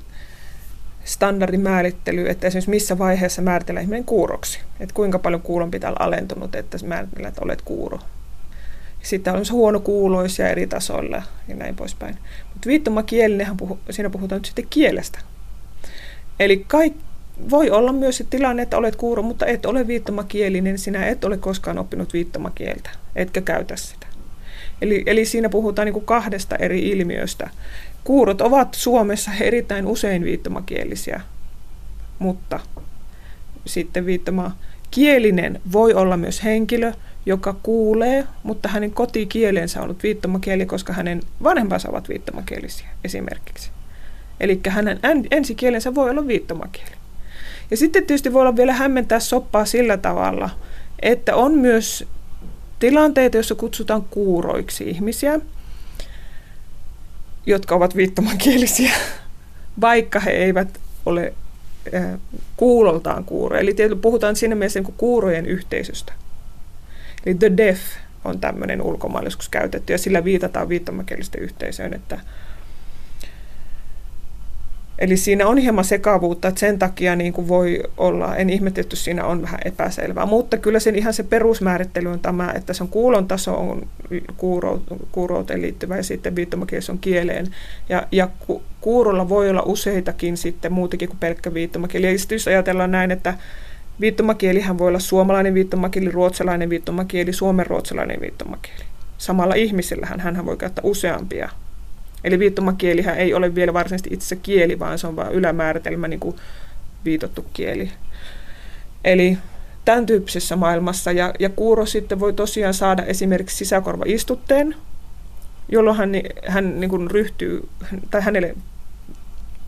[1.05, 4.61] standardimäärittely, että esimerkiksi missä vaiheessa määritellään ihminen kuuroksi.
[4.81, 7.99] Että kuinka paljon kuulon pitää olla alentunut, että määritellään, että olet kuuro.
[9.03, 12.19] Sitten on huonokuuloisia eri tasoilla ja näin poispäin.
[12.59, 15.19] Mutta viittomakielinenhän puhu, siinä puhutaan nyt sitten kielestä.
[16.41, 16.93] Eli kaik,
[17.51, 21.37] voi olla myös se tilanne, että olet kuuro, mutta et ole viittomakielinen, sinä et ole
[21.37, 24.07] koskaan oppinut viittomakieltä, etkä käytä sitä.
[24.83, 27.51] Eli, eli siinä puhutaan niin kuin kahdesta eri ilmiöstä.
[28.05, 31.21] Kuurot ovat Suomessa erittäin usein viittomakielisiä,
[32.19, 32.61] mutta
[33.67, 36.93] sitten viittomakielinen voi olla myös henkilö,
[37.29, 43.71] joka kuulee, mutta hänen kotikielensä on ollut viittomakieli, koska hänen vanhempansa ovat viittomakielisiä esimerkiksi.
[44.41, 44.99] Eli hänen
[45.31, 46.91] ensikielensä voi olla viittomakieli.
[47.71, 50.51] Ja sitten tietysti voi olla vielä hämmentää soppaa sillä tavalla,
[51.03, 52.07] että on myös
[52.79, 55.41] tilanteita, joissa kutsutaan kuuroiksi ihmisiä,
[57.47, 58.93] jotka ovat viittomakielisiä,
[59.81, 61.35] vaikka he eivät ole
[62.57, 63.61] kuuloltaan kuuroja.
[63.61, 66.13] Eli puhutaan siinä mielessä niin kuurojen yhteisöstä.
[67.27, 67.79] Eli The Deaf
[68.25, 72.21] on tämmöinen ulkomailla käytetty, ja sillä viitataan viittomakielisten yhteisöön, että
[74.99, 79.25] Eli siinä on hieman sekavuutta, että sen takia niin kuin voi olla, en ihmetetty, siinä
[79.25, 80.27] on vähän epäselvää.
[80.27, 83.89] Mutta kyllä sen ihan se perusmäärittely on tämä, että se on kuulon taso on
[85.13, 87.47] kuurouteen liittyvä ja sitten viittomakielessä on kieleen.
[87.89, 92.07] Ja, ja ku, kuurolla voi olla useitakin sitten muutakin kuin pelkkä viittomakieli.
[92.07, 93.35] Ja jos ajatellaan näin, että
[94.01, 98.85] Viittomakielihän voi olla suomalainen viittomakieli, ruotsalainen viittomakieli, suomenruotsalainen viittomakieli.
[99.19, 101.49] Samalla ihmisellähän hän voi käyttää useampia.
[102.25, 106.37] Eli viittomakielihän ei ole vielä varsinaisesti itse kieli, vaan se on vain ylämääritelmä niin kuin
[107.05, 107.91] viitottu kieli.
[109.05, 109.39] Eli
[109.85, 111.13] tämän tyyppisessä maailmassa.
[111.13, 114.75] Ja, ja kuuro sitten voi tosiaan saada esimerkiksi sisäkorvaistutteen,
[115.69, 116.11] jolloin hän,
[116.47, 117.69] hän niin kuin ryhtyy,
[118.11, 118.55] tai hänelle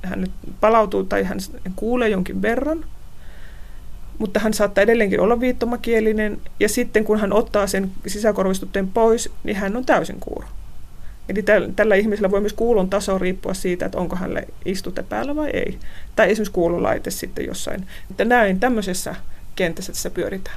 [0.03, 0.27] hän
[0.61, 1.39] palautuu tai hän
[1.77, 2.85] kuulee jonkin verran,
[4.21, 9.57] mutta hän saattaa edelleenkin olla viittomakielinen, ja sitten kun hän ottaa sen sisäkorvistutteen pois, niin
[9.57, 10.49] hän on täysin kuuro.
[11.29, 11.45] Eli
[11.77, 15.79] tällä ihmisellä voi myös kuulon taso riippua siitä, että onko hänelle istute päällä vai ei.
[16.17, 17.87] Tai esimerkiksi kuulolaite sitten jossain.
[18.11, 19.15] Että näin tämmöisessä
[19.57, 20.57] kentässä tässä pyöritään.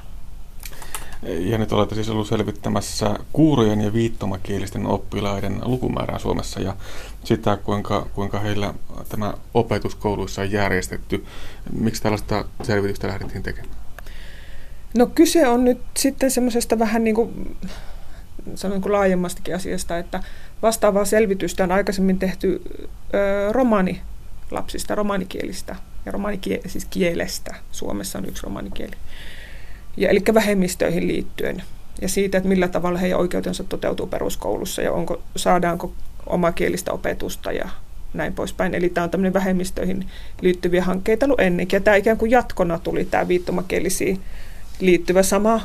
[1.23, 6.75] Ja nyt olette siis ollut selvittämässä kuurojen ja viittomakielisten oppilaiden lukumäärää Suomessa ja
[7.23, 8.73] sitä, kuinka, kuinka heillä
[9.09, 11.25] tämä opetus kouluissa on järjestetty.
[11.79, 13.75] Miksi tällaista selvitystä lähdettiin tekemään?
[14.97, 17.57] No kyse on nyt sitten semmoisesta vähän niin kuin,
[18.55, 20.23] sanon kuin laajemmastikin asiasta, että
[20.61, 22.61] vastaavaa selvitystä on aikaisemmin tehty
[23.13, 24.01] ö, romani
[24.51, 27.55] lapsista, romanikielistä ja romanikielestä, siis kielestä.
[27.71, 28.95] Suomessa on yksi romanikieli
[29.97, 31.63] ja eli vähemmistöihin liittyen
[32.01, 35.93] ja siitä, että millä tavalla heidän oikeutensa toteutuu peruskoulussa ja onko, saadaanko
[36.27, 37.69] omakielistä opetusta ja
[38.13, 38.73] näin poispäin.
[38.73, 40.05] Eli tämä on tämmöinen vähemmistöihin
[40.41, 41.77] liittyviä hankkeita ollut ennenkin.
[41.77, 44.19] Ja tämä ikään kuin jatkona tuli tämä viittomakielisiin
[44.79, 45.61] liittyvä sama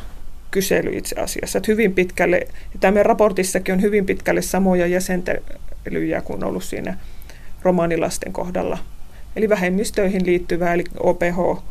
[0.51, 1.59] kysely itse asiassa.
[1.59, 2.37] Että hyvin pitkälle,
[2.73, 6.99] ja tämä meidän raportissakin on hyvin pitkälle samoja jäsentelyjä kuin ollut siinä
[7.63, 8.79] romanilasten kohdalla.
[9.37, 11.63] Eli vähemmistöihin liittyvää, eli OPH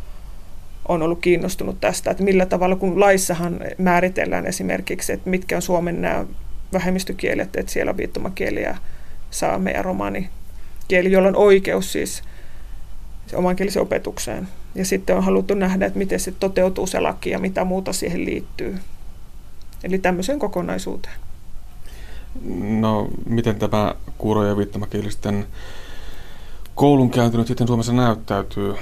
[0.88, 6.02] on ollut kiinnostunut tästä, että millä tavalla, kun laissahan määritellään esimerkiksi, että mitkä on Suomen
[6.02, 6.26] nämä
[6.73, 8.77] vähemmistökielet, että siellä viittomakieliä,
[9.32, 10.30] saame ja romani
[10.88, 12.23] kieli, jolla on oikeus siis
[13.34, 14.47] omankielisen opetukseen.
[14.75, 18.25] Ja sitten on haluttu nähdä, että miten se toteutuu se laki ja mitä muuta siihen
[18.25, 18.77] liittyy.
[19.84, 21.15] Eli tämmöiseen kokonaisuuteen.
[22.80, 25.47] No, miten tämä kuuro- ja viittomakielisten
[26.75, 28.75] koulunkäynti nyt sitten Suomessa näyttäytyy?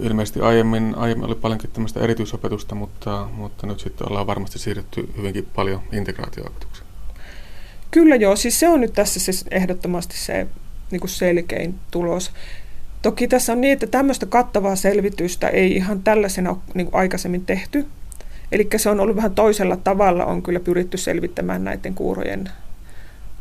[0.00, 5.48] Ilmeisesti aiemmin, aiemmin oli paljonkin tämmöistä erityisopetusta, mutta, mutta nyt sitten ollaan varmasti siirretty hyvinkin
[5.54, 6.87] paljon integraatioopetukseen.
[7.90, 10.46] Kyllä joo, siis se on nyt tässä siis ehdottomasti se
[10.90, 12.32] niin kuin selkein tulos.
[13.02, 17.86] Toki tässä on niin, että tämmöistä kattavaa selvitystä ei ihan tällaisena ole niin aikaisemmin tehty.
[18.52, 22.50] Eli se on ollut vähän toisella tavalla, on kyllä pyritty selvittämään näiden kuurojen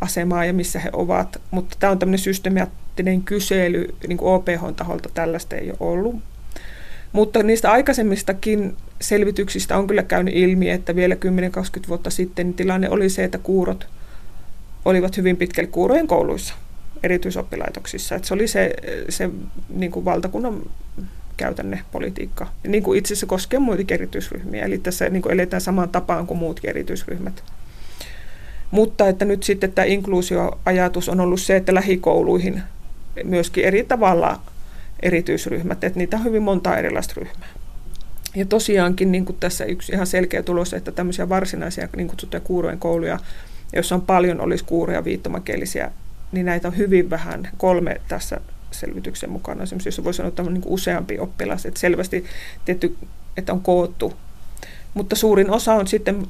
[0.02, 1.42] asemaa ja missä he ovat.
[1.52, 6.16] Mutta tämä on tämmöinen systemaattinen kysely, niin kuin OPH-taholta tällaista ei ole ollut.
[7.12, 11.18] Mutta niistä aikaisemmistakin selvityksistä on kyllä käynyt ilmi, että vielä 10-20
[11.88, 13.88] vuotta sitten tilanne oli se, että kuurot
[14.86, 16.54] olivat hyvin pitkälle kuurojen kouluissa,
[17.04, 18.16] erityisoppilaitoksissa.
[18.16, 18.74] Että se oli se,
[19.10, 19.30] se
[19.70, 20.62] niin kuin valtakunnan
[21.38, 22.48] käytänne politiikka.
[22.68, 24.66] Niin kuin itse asiassa koskee muitakin erityisryhmiä.
[24.66, 27.44] Eli tässä niin kuin eletään samaan tapaan kuin muutkin erityisryhmät.
[28.72, 32.64] Mutta että nyt sitten tämä inkluusioajatus on ollut se, että lähikouluihin
[33.24, 34.42] myöskin eri tavalla
[35.00, 37.48] erityisryhmät, että niitä on hyvin monta erilaista ryhmää.
[38.36, 42.80] Ja tosiaankin niin kuin tässä yksi ihan selkeä tulos, että tämmöisiä varsinaisia niin kutsuttuja kuurojen
[42.80, 43.20] kouluja,
[43.74, 45.92] joissa on paljon olisi kuuroja viittomakielisiä,
[46.32, 50.54] niin näitä on hyvin vähän, kolme tässä selvityksen mukana, esimerkiksi jos voi sanoa, että on
[50.54, 52.26] niin useampi oppilas, että selvästi
[52.66, 52.98] tietty,
[53.38, 54.14] että on koottu.
[54.94, 56.28] Mutta suurin osa on sitten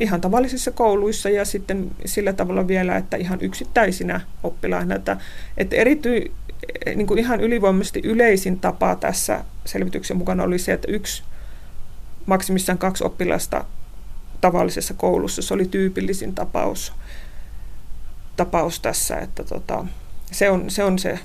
[0.00, 4.94] ihan tavallisissa kouluissa ja sitten sillä tavalla vielä, että ihan yksittäisinä oppilaina.
[4.94, 5.16] Että,
[5.56, 6.32] että erity,
[6.94, 11.22] niin kuin ihan ylivoimaisesti yleisin tapa tässä selvityksen mukana oli se, että yksi,
[12.26, 13.64] maksimissaan kaksi oppilasta
[14.40, 16.92] tavallisessa koulussa, se oli tyypillisin tapaus,
[18.36, 19.86] tapaus tässä, että tota,
[20.32, 21.18] se, on, se on se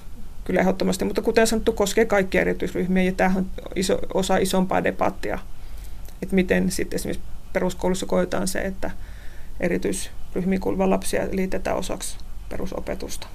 [0.43, 5.39] kyllä ehdottomasti, mutta kuten sanottu, koskee kaikkia erityisryhmiä ja tämähän on iso, osa isompaa debattia
[6.21, 8.91] että miten sitten esimerkiksi peruskoulussa koetaan se, että
[9.59, 12.17] erityisryhmiin kuuluva lapsia liitetään osaksi
[12.49, 13.27] perusopetusta.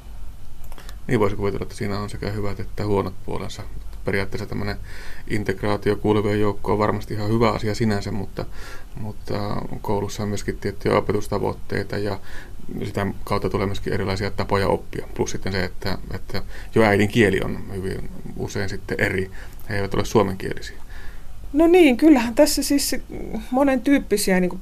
[1.06, 3.62] Niin voisi kuvitella, että siinä on sekä hyvät että huonot puolensa.
[4.04, 4.76] Periaatteessa tämmöinen
[5.28, 8.44] integraatio kuuluvien joukko on varmasti ihan hyvä asia sinänsä, mutta,
[9.00, 12.20] mutta koulussa on myöskin tiettyjä opetustavoitteita ja
[12.84, 15.08] sitä kautta tulee myöskin erilaisia tapoja oppia.
[15.14, 16.42] Plus sitten se, että, että
[16.74, 19.30] jo äidinkieli on hyvin usein sitten eri.
[19.68, 20.76] He eivät ole suomenkielisiä.
[21.52, 22.96] No niin, kyllähän tässä siis
[23.50, 24.60] monen tyyppisiä, niin kuin,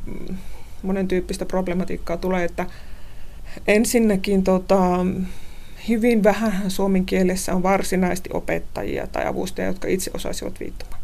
[0.83, 2.67] monen tyyppistä problematiikkaa tulee, että
[3.67, 5.07] ensinnäkin tota,
[5.89, 11.04] hyvin vähän suomen kielessä on varsinaisesti opettajia tai avustajia, jotka itse osaisivat viittomakieltä.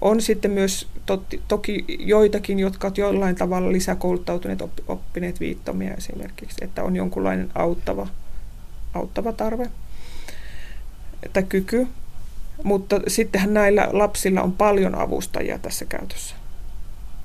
[0.00, 6.84] On sitten myös totti, toki joitakin, jotka ovat jollain tavalla lisäkouluttautuneet oppineet viittomia esimerkiksi, että
[6.84, 8.08] on jonkunlainen auttava,
[8.94, 9.70] auttava tarve
[11.32, 11.86] tai kyky.
[12.64, 16.36] Mutta sittenhän näillä lapsilla on paljon avustajia tässä käytössä.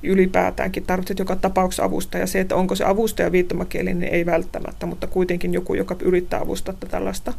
[0.04, 2.28] Ylipäätäänkin tarvitset joka tapauksessa avustaja.
[2.28, 6.74] Se, että onko se avustaja viittomakielinen, niin ei välttämättä, mutta kuitenkin joku, joka yrittää avustaa
[6.92, 7.34] tällaista.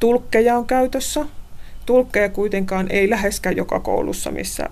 [0.00, 1.26] Tulkkeja on käytössä.
[1.86, 4.70] Tulkkeja kuitenkaan ei läheskään joka koulussa, missä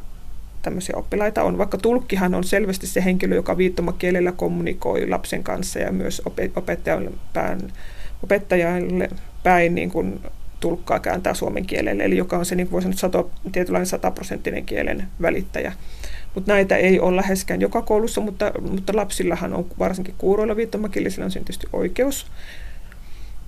[0.62, 5.92] tämmöisiä oppilaita on, vaikka tulkkihan on selvästi se henkilö, joka viittomakielellä kommunikoi lapsen kanssa ja
[5.92, 6.22] myös
[6.56, 7.72] opettajalle päin,
[8.24, 9.08] opettajalle
[9.42, 10.20] päin niin kuin
[10.60, 15.08] tulkkaa kääntää suomen kielelle, eli joka on se, niin voi sanoa, sato, tietynlainen sataprosenttinen kielen
[15.22, 15.72] välittäjä.
[16.34, 21.30] Mutta näitä ei ole läheskään joka koulussa, mutta, mutta lapsillahan on varsinkin kuuroilla viittomakielisillä on
[21.30, 22.26] tietysti oikeus.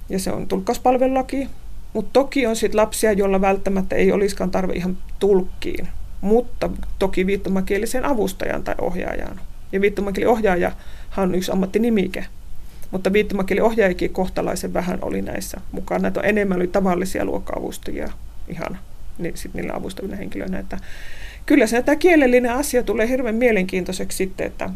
[0.09, 1.48] Ja se on tulkkauspalvelulaki.
[1.94, 5.88] Mutta toki on sitten lapsia, joilla välttämättä ei olisikaan tarve ihan tulkkiin,
[6.20, 9.40] mutta toki viittomakielisen avustajan tai ohjaajan.
[9.72, 10.78] Ja viittomakielinen ohjaajahan
[11.16, 12.26] on yksi ammattinimike.
[12.90, 16.02] Mutta viittomakieliohjaajakin kohtalaisen vähän oli näissä mukana.
[16.02, 18.12] Näitä on enemmän oli tavallisia luokka-avustajia
[18.48, 18.78] ihan
[19.18, 20.59] niin, sit niillä avustavina henkilöinä.
[20.59, 20.78] Että
[21.46, 24.70] kyllä se tämä kielellinen asia tulee hirveän mielenkiintoiseksi sitten, että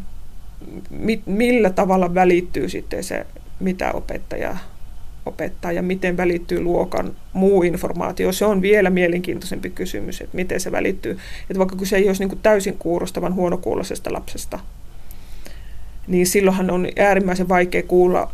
[0.89, 3.25] mi, millä tavalla välittyy sitten se,
[3.59, 4.57] mitä opettaja
[5.29, 8.31] opettaa ja miten välittyy luokan muu informaatio.
[8.31, 11.11] Se on vielä mielenkiintoisempi kysymys, että miten se välittyy.
[11.41, 14.59] Että vaikka se ei olisi niin täysin kuurostavan huonokuuloisesta lapsesta,
[16.07, 18.31] niin silloinhan on äärimmäisen vaikea kuulla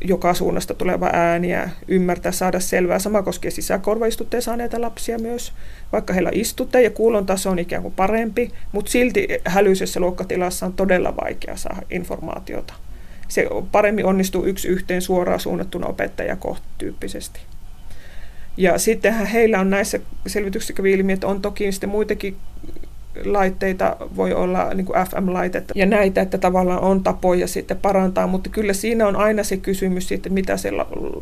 [0.00, 2.98] joka suunnasta tuleva ääniä, ymmärtää, saada selvää.
[2.98, 5.52] Sama koskee sisäkorvaistutteen saaneita lapsia myös,
[5.92, 10.72] vaikka heillä istutte ja kuulon taso on ikään kuin parempi, mutta silti hälyisessä luokkatilassa on
[10.72, 12.74] todella vaikea saada informaatiota.
[13.28, 16.36] Se paremmin onnistuu yksi yhteen suoraan suunnattuna opettaja
[16.78, 17.40] tyyppisesti.
[18.56, 22.36] Ja sittenhän heillä on näissä selvityksissä kävi ilmi, että on toki sitten muitakin
[23.24, 28.50] laitteita, voi olla niin kuin FM-laitetta ja näitä, että tavallaan on tapoja sitten parantaa, mutta
[28.50, 30.70] kyllä siinä on aina se kysymys sitten, mitä se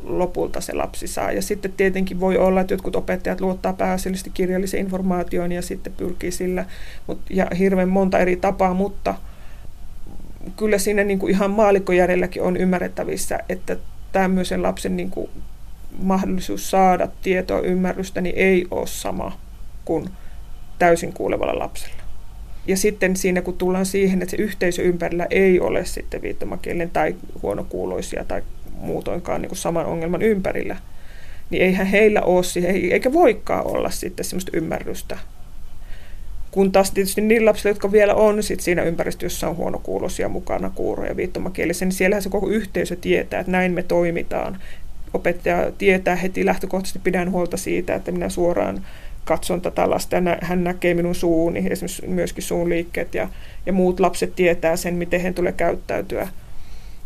[0.03, 1.33] lopulta se lapsi saa.
[1.33, 6.31] Ja sitten tietenkin voi olla, että jotkut opettajat luottaa pääasiallisesti kirjalliseen informaatioon ja sitten pyrkii
[6.31, 6.65] sillä,
[7.31, 9.15] ja hirveän monta eri tapaa, mutta
[10.57, 13.77] kyllä siinä niin kuin ihan maalikkojärjelläkin on ymmärrettävissä, että
[14.13, 15.31] tämmöisen lapsen niin kuin
[15.99, 19.39] mahdollisuus saada tietoa, ymmärrystä, niin ei ole sama
[19.85, 20.11] kuin
[20.79, 22.03] täysin kuulevalla lapsella.
[22.67, 27.15] Ja sitten siinä, kun tullaan siihen, että se yhteisö ympärillä ei ole sitten viittomakielen tai
[27.43, 28.43] huonokuuloisia tai
[28.81, 30.77] muutoinkaan niin kuin saman ongelman ympärillä,
[31.51, 35.19] niin eihän heillä ole siihen, eikä voikaan olla sitten sellaista ymmärrystä.
[36.55, 41.17] Kun taas tietysti niin lapsilla, jotka vielä on sit siinä ympäristössä, on huonokuuloisia mukana, kuuroja,
[41.17, 44.59] viittomakielisiä, niin siellähän se koko yhteisö tietää, että näin me toimitaan.
[45.15, 48.87] Opettaja tietää heti lähtökohtaisesti, pidän huolta siitä, että minä suoraan
[49.25, 53.29] katson tätä lasta ja hän näkee minun suuni, esimerkiksi myöskin suun liikkeet ja,
[53.67, 56.29] ja muut lapset tietää sen, miten he tulee käyttäytyä.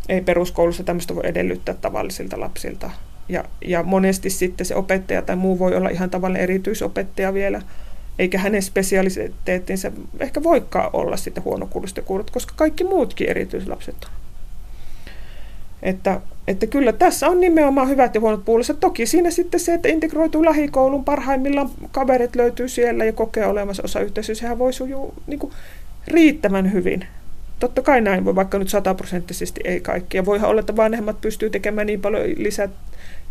[0.08, 2.90] Ei peruskoulussa tämmöistä voi edellyttää tavallisilta lapsilta.
[3.28, 7.62] Ja, ja monesti sitten se opettaja tai muu voi olla ihan tavallinen erityisopettaja vielä,
[8.18, 14.10] eikä hänen spesialiteettinsa ehkä voikaan olla sitten huonokuuloiset ja kuurot, koska kaikki muutkin erityislapset on.
[15.82, 18.74] Että, että kyllä tässä on nimenomaan hyvät ja huonot puolensa.
[18.74, 24.00] Toki siinä sitten se, että integroituu lähikoulun parhaimmillaan kaverit löytyy siellä ja kokee olemassa osa
[24.00, 25.52] yhteisöä, sehän voi sujuu niin kuin
[26.06, 27.06] riittävän hyvin.
[27.58, 30.16] Totta kai näin voi, vaikka nyt sataprosenttisesti ei kaikki.
[30.16, 32.68] Ja voihan olla, että vanhemmat pystyy tekemään niin paljon lisää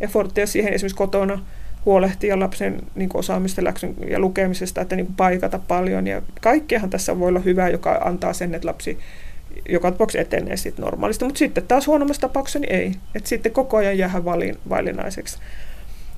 [0.02, 1.40] efforttia siihen esimerkiksi kotona
[1.88, 6.08] huolehtia lapsen niin osaamista läksyn ja lukemisesta, että niin paikata paljon.
[6.08, 8.98] Ja kaikkiahan tässä voi olla hyvää, joka antaa sen, että lapsi
[9.70, 12.92] joka tapauksessa etenee sitten normaalisti, mutta sitten taas huonommassa tapauksessa niin ei.
[13.16, 15.38] Et sitten koko ajan jää valin, valinaiseksi.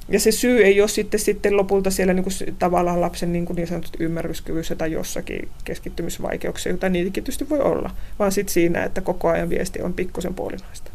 [0.09, 3.55] Ja se syy ei ole sitten, sitten lopulta siellä niin kuin, tavallaan lapsen niin, kuin
[3.55, 9.01] niin sanotut ymmärryskyvyssä tai jossakin keskittymisvaikeuksia, joita niitäkin tietysti voi olla, vaan sitten siinä, että
[9.01, 10.91] koko ajan viesti on pikkusen puolinaista.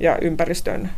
[0.00, 0.90] Ja ympäristön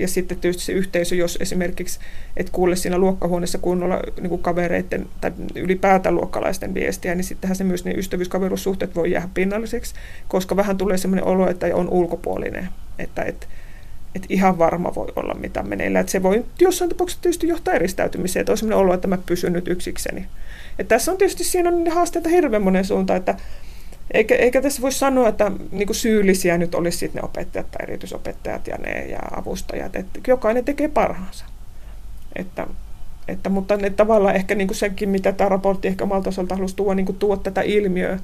[0.00, 2.00] ja sitten tietysti se yhteisö, jos esimerkiksi
[2.36, 7.64] et kuule siinä luokkahuoneessa kunnolla niin kuin kavereiden tai ylipäätään luokkalaisten viestiä, niin sittenhän se
[7.64, 9.94] myös ne ystävyyskaveruussuhteet voi jäädä pinnalliseksi,
[10.28, 13.48] koska vähän tulee sellainen olo, että on ulkopuolinen, että et,
[14.14, 16.00] et ihan varma voi olla, mitä meneillä.
[16.00, 19.52] Et se voi jossain tapauksessa tietysti johtaa eristäytymiseen, että on sellainen olo, että mä pysyn
[19.52, 20.26] nyt yksikseni.
[20.78, 23.34] Et tässä on tietysti siinä on haasteita hirveän monen suuntaan, että
[24.10, 27.82] eikä, eikä tässä voi sanoa, että niin kuin syyllisiä nyt olisi sitten ne opettajat tai
[27.82, 29.96] erityisopettajat ja ne ja avustajat.
[29.96, 31.44] Että jokainen tekee parhaansa.
[32.36, 32.66] Että,
[33.28, 36.76] että, mutta ne tavallaan ehkä niin kuin senkin, mitä tämä raportti ehkä omalta osalta halusi
[36.76, 38.18] tuoda, niin kuin tätä ilmiöä,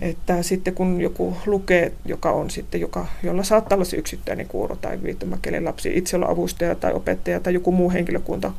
[0.00, 4.76] että sitten kun joku lukee, joka on sitten, joka, jolla saattaa olla se yksittäinen kuuro
[4.76, 8.52] tai viittomakielen lapsi, itse olla avustaja tai opettaja tai joku muu henkilökunta,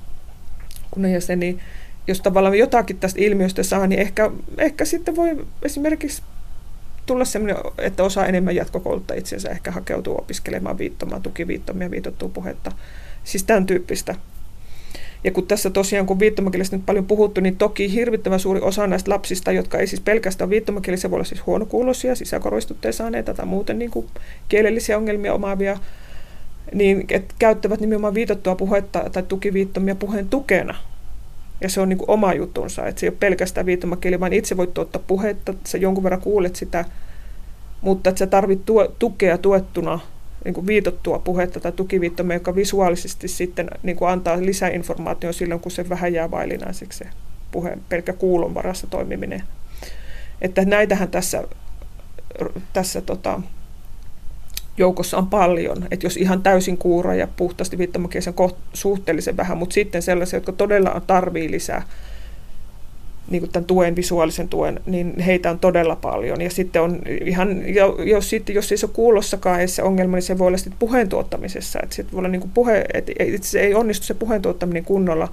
[0.92, 1.60] kun jäsen, niin
[2.08, 6.22] jos tavallaan jotakin tästä ilmiöstä saa, niin ehkä, ehkä sitten voi esimerkiksi
[7.06, 12.72] tulla sellainen, että osaa enemmän jatkokouluttaa itsensä, ehkä hakeutuu opiskelemaan viittomaan, tukiviittomia, viitottua puhetta,
[13.24, 14.16] siis tämän tyyppistä.
[15.24, 19.12] Ja kun tässä tosiaan, kun viittomakielistä nyt paljon puhuttu, niin toki hirvittävän suuri osa näistä
[19.12, 23.92] lapsista, jotka ei siis pelkästään viittomakielisiä, voi olla siis huonokuuloisia, sisäkorvistutteen saaneita tai muuten niin
[23.92, 24.08] kuin
[24.50, 25.78] kielellisiä ongelmia omaavia,
[26.74, 30.76] niin että käyttävät nimenomaan viitottua puhetta tai tukiviittomia puheen tukena
[31.62, 34.58] ja se on niin kuin oma jutunsa, että se ei ole pelkästään viittomakieli, vaan itse
[34.58, 36.86] voit tuottaa puhetta, sä jonkun verran kuulet sitä,
[37.82, 40.00] mutta että sä tarvit tuo, tukea tuettuna
[40.46, 45.72] niin kuin viitottua puhetta tai tukiviittomia, joka visuaalisesti sitten niin kuin antaa lisäinformaatio silloin, kun
[45.72, 47.06] se vähän jää vaillinaiseksi se
[47.52, 49.44] puhe, pelkkä kuulon varassa toimiminen.
[50.42, 51.44] Että näitähän tässä,
[52.74, 53.42] tässä tota,
[54.78, 55.88] joukossa on paljon.
[55.92, 58.34] Että jos ihan täysin kuura ja puhtaasti viittomakielisen
[58.73, 61.84] suhteellisen vähän, mutta sitten sellaisia, jotka todella on tarvii lisää
[63.30, 66.42] niin kuin tämän tuen, visuaalisen tuen, niin heitä on todella paljon.
[66.42, 67.63] Ja sitten on ihan,
[68.06, 71.10] jos, sitten, jos ei se ole kuulossakaan se ongelma, niin se voi olla sitten puheen
[71.10, 71.80] tuottamisessa.
[71.84, 73.12] Että sitten voi olla niin kuin puhe, että
[73.42, 75.28] se ei onnistu se puheen tuottaminen kunnolla.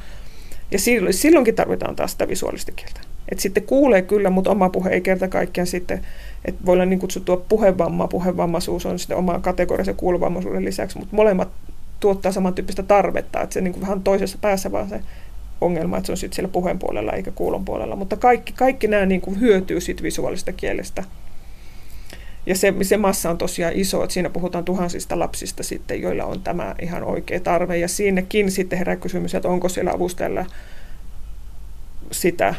[0.71, 0.79] Ja
[1.11, 3.14] silloinkin tarvitaan taas sitä visuaalista kieltä.
[3.29, 6.01] Et sitten kuulee kyllä, mutta oma puhe ei kerta kaikkiaan sitten,
[6.45, 11.49] että voi olla niin kutsuttua puhevamma, puhevammaisuus on sitten oma kategoria kuulovammaisuuden lisäksi, mutta molemmat
[12.01, 15.01] tuottaa samantyyppistä tarvetta, että se niin kuin vähän toisessa päässä vaan se
[15.61, 17.97] ongelma, että se on sitten siellä puheen puolella eikä kuulon puolella.
[17.97, 21.05] Mutta kaikki, kaikki nämä niin kuin hyötyy sit visuaalista kielestä.
[22.47, 26.41] Ja se, se massa on tosiaan iso, että siinä puhutaan tuhansista lapsista sitten, joilla on
[26.41, 27.79] tämä ihan oikea tarve.
[27.79, 30.47] Ja siinäkin sitten herää kysymys, että onko siellä avustajalla
[32.13, 32.55] sitä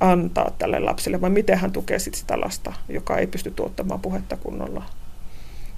[0.00, 4.36] antaa tälle lapselle, vai miten hän tukee sit sitä lasta, joka ei pysty tuottamaan puhetta
[4.36, 4.84] kunnolla.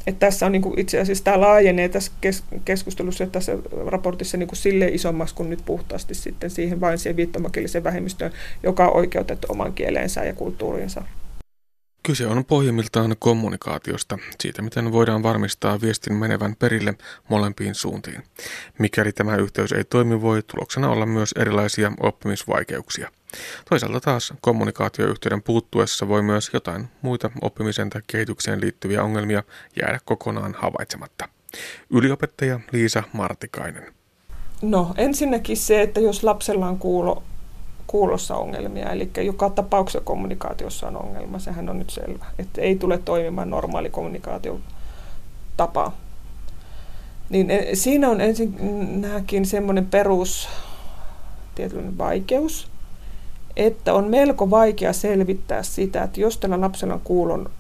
[0.07, 3.53] Et tässä on niin kuin itse asiassa tämä laajenee tässä kes- keskustelussa ja tässä
[3.87, 8.33] raportissa niin kuin sille isommaksi kuin nyt puhtaasti sitten siihen vain siihen viittomakieliseen vähemmistöön,
[8.63, 11.03] joka on oikeutettu oman kieleensä ja kulttuuriinsa.
[12.03, 16.95] Kyse on pohjimmiltaan kommunikaatiosta, siitä miten voidaan varmistaa viestin menevän perille
[17.29, 18.23] molempiin suuntiin.
[18.79, 23.11] Mikäli tämä yhteys ei toimi, voi tuloksena olla myös erilaisia oppimisvaikeuksia.
[23.71, 29.43] Toisaalta taas kommunikaatioyhteyden puuttuessa voi myös jotain muita oppimisen tai kehitykseen liittyviä ongelmia
[29.81, 31.29] jäädä kokonaan havaitsematta.
[31.91, 33.93] Yliopettaja Liisa Martikainen.
[34.63, 37.23] No ensinnäkin se, että jos lapsella on kuulo,
[37.93, 42.99] kuulossa ongelmia, eli joka tapauksessa kommunikaatiossa on ongelma, sehän on nyt selvä, että ei tule
[42.99, 45.93] toimimaan normaali kommunikaatiotapa.
[47.31, 50.49] Niin e, siinä on ensinnäkin semmoinen perus
[51.55, 52.69] tietynlainen vaikeus,
[53.57, 57.51] että on melko vaikea selvittää sitä, että jos tällä lapsella on kuulon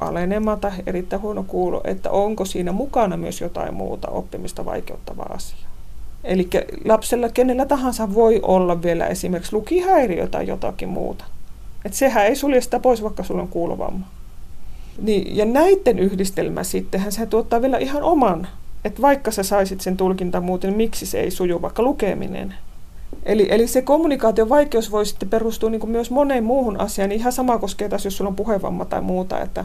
[0.00, 5.67] alenema tai erittäin huono kuulo, että onko siinä mukana myös jotain muuta oppimista vaikeuttavaa asiaa.
[6.24, 6.48] Eli
[6.84, 11.24] lapsella kenellä tahansa voi olla vielä esimerkiksi lukihäiriö tai jotakin muuta.
[11.84, 14.06] Et sehän ei sulje sitä pois, vaikka sulla on kuulovamma.
[15.02, 18.48] Niin, ja näiden yhdistelmä sittenhän se tuottaa vielä ihan oman.
[18.84, 22.54] Että vaikka sä saisit sen tulkinta muuten, niin miksi se ei suju, vaikka lukeminen.
[23.22, 27.08] Eli, eli se kommunikaation vaikeus voi sitten perustua niin myös moneen muuhun asiaan.
[27.08, 29.64] Niin ihan sama koskee taas, jos sulla on puhevamma tai muuta, että,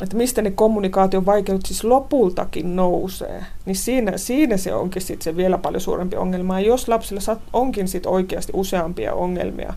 [0.00, 3.44] että mistä ne kommunikaation vaikeudet siis lopultakin nousee.
[3.66, 6.60] Niin siinä, siinä se onkin sitten se vielä paljon suurempi ongelma.
[6.60, 9.74] Ja jos lapsilla onkin sitten oikeasti useampia ongelmia,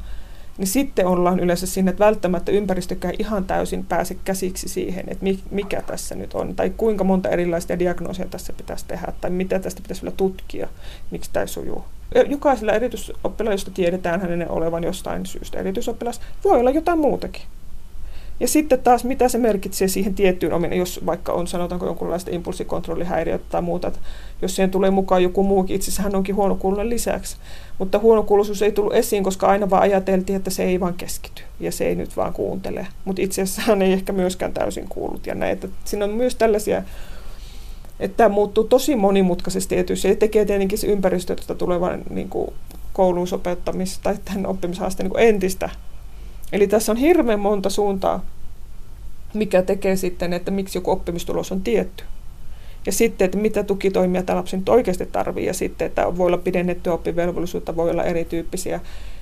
[0.57, 5.82] niin sitten ollaan yleensä siinä, että välttämättä ympäristökään ihan täysin pääse käsiksi siihen, että mikä
[5.82, 10.01] tässä nyt on, tai kuinka monta erilaista diagnoosia tässä pitäisi tehdä, tai mitä tästä pitäisi
[10.01, 10.68] vielä tutkia,
[11.11, 11.86] miksi tämä sujuu.
[12.28, 17.41] Jokaisella erityisoppilailla, josta tiedetään hänen olevan jostain syystä erityisoppilas, voi olla jotain muutakin.
[18.40, 23.46] Ja sitten taas, mitä se merkitsee siihen tiettyyn omin, jos vaikka on sanotaanko jonkunlaista impulssikontrollihäiriötä
[23.50, 24.00] tai muuta, että
[24.42, 27.38] jos siihen tulee mukaan joku muukin, itse asiassa hän onkin huonokuulonen lisäksi.
[27.78, 31.72] Mutta huonokuuloisuus ei tullut esiin, koska aina vaan ajateltiin, että se ei vaan keskity ja
[31.72, 32.88] se ei nyt vaan kuuntele.
[33.06, 35.54] Mutta itse asiassa hän ei ehkä myöskään täysin kuullut ja näin.
[35.54, 36.84] Että siinä on myös tällaisia
[38.00, 42.54] että tämä muuttuu tosi monimutkaisesti ja se tekee tietenkin se ympäristöstä tulevan niin kuin
[42.94, 45.70] kouluun sopeuttamis- tai tämän oppimishaasteen niin entistä.
[46.52, 48.26] Eli tässä on hirveän monta suuntaa,
[49.34, 52.04] mikä tekee sitten, että miksi joku oppimistulos on tietty.
[52.86, 56.38] Ja sitten, että mitä tukitoimia tämä lapsi nyt oikeasti tarvitsee, ja sitten, että voi olla
[56.38, 58.80] pidennettyä oppivelvollisuutta, voi olla erityyppisiä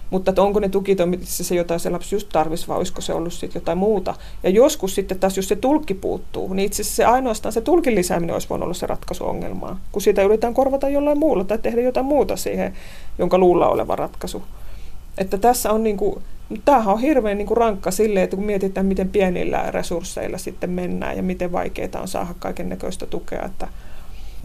[0.10, 3.34] mutta että onko ne tukitoimit se jotain se lapsi just tarvisi, vai olisiko se ollut
[3.34, 4.16] sitten jotain muuta.
[4.44, 7.96] Ja joskus sitten taas, jos se tulkki puuttuu, niin itse asiassa se ainoastaan se tulkin
[7.96, 11.82] lisääminen olisi voinut olla se ratkaisu ongelmaan, kun sitä yritetään korvata jollain muulla tai tehdä
[11.82, 12.74] jotain muuta siihen,
[13.18, 14.44] jonka luulla oleva ratkaisu.
[15.18, 16.24] Että tässä on niin kuin,
[16.66, 21.18] tämähän on hirveän niin kuin rankka sille, että kun mietitään, miten pienillä resursseilla sitten mennään
[21.18, 23.68] ja miten vaikeaa on saada kaiken näköistä tukea, että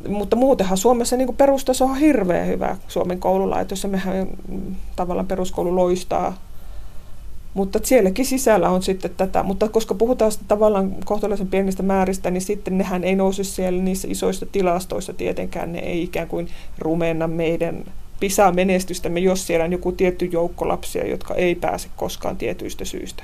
[0.09, 3.88] mutta muutenhan Suomessa niin perustaso on hirveän hyvä Suomen koululaitossa.
[3.88, 6.36] Mehän mm, tavallaan peruskoulu loistaa.
[7.55, 9.42] Mutta sielläkin sisällä on sitten tätä.
[9.42, 14.46] Mutta koska puhutaan tavallaan kohtalaisen pienistä määristä, niin sitten nehän ei nouse siellä niissä isoissa
[14.53, 15.72] tilastoissa tietenkään.
[15.72, 16.48] Ne ei ikään kuin
[16.78, 17.84] rumenna meidän
[18.21, 23.23] PISA-menestystämme, jos siellä on joku tietty joukko lapsia, jotka ei pääse koskaan tietyistä syistä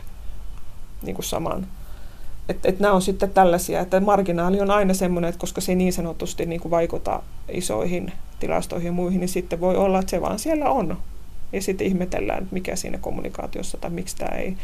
[1.02, 1.66] niin kuin samaan
[2.48, 5.92] että et nämä on sitten tällaisia, että marginaali on aina semmoinen, että koska se niin
[5.92, 10.38] sanotusti niin kuin vaikuta isoihin tilastoihin ja muihin, niin sitten voi olla, että se vaan
[10.38, 10.98] siellä on.
[11.52, 14.56] Ja sitten ihmetellään, että mikä siinä kommunikaatiossa tai miksi tämä ei.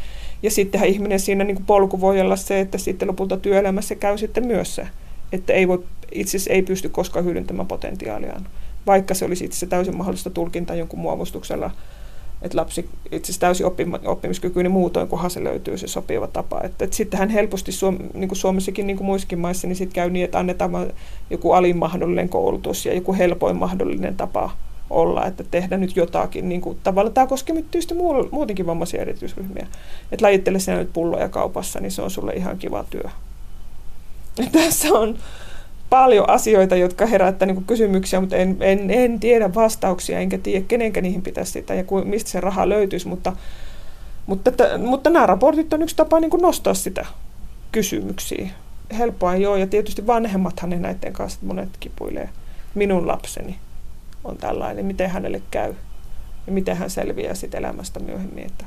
[0.43, 4.17] Ja sittenhän ihminen siinä niin kuin polku voi olla se, että sitten lopulta työelämässä käy
[4.17, 4.87] sitten myös se,
[5.31, 8.47] että ei voi, itse asiassa ei pysty koskaan hyödyntämään potentiaaliaan,
[8.87, 11.71] vaikka se olisi itse täysin mahdollista tulkintaa jonkun muovustuksella,
[12.41, 13.65] että lapsi itse asiassa täysin
[14.05, 16.61] oppimiskykyinen muutoin, kunhan se löytyy se sopiva tapa.
[16.63, 20.09] Että, että sittenhän helposti Suom, niin kuin Suomessakin, niin kuin muissakin maissa, niin sitten käy
[20.09, 20.93] niin, että annetaan
[21.29, 24.51] joku alin mahdollinen koulutus ja joku helpoin mahdollinen tapa
[24.89, 26.49] olla, että tehdä nyt jotakin.
[26.49, 27.93] Niin kuin, tavallaan tämä koskee nyt tietysti
[28.31, 29.67] muutenkin vammaisia erityisryhmiä.
[30.11, 33.09] Että lajittele sinä nyt pulloja kaupassa, niin se on sulle ihan kiva työ.
[34.37, 35.17] Ja tässä on
[35.93, 41.01] paljon asioita, jotka herättää niin kysymyksiä, mutta en, en, en tiedä vastauksia, enkä tiedä, kenenkä
[41.01, 43.33] niihin pitäisi sitä ja mistä se raha löytyisi, mutta,
[44.25, 47.05] mutta, että, mutta nämä raportit on yksi tapa niin nostaa sitä
[47.71, 48.49] kysymyksiä.
[48.97, 52.29] Helppoa ei ole, ja tietysti vanhemmathan ne näiden kanssa monet kipuilee.
[52.75, 53.57] Minun lapseni
[54.23, 55.73] on tällainen, miten hänelle käy
[56.47, 58.45] ja miten hän selviää sitten elämästä myöhemmin.
[58.45, 58.65] Että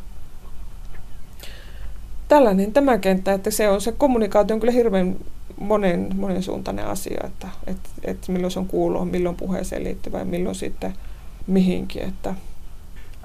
[2.29, 5.16] tällainen tämä kenttä, että se on se kommunikaatio on kyllä hirveän
[5.61, 10.25] monen, monen suuntainen asia, että, että, että milloin se on kuuloa, milloin puheeseen liittyvä ja
[10.25, 10.95] milloin sitten
[11.47, 12.03] mihinkin.
[12.03, 12.35] Että.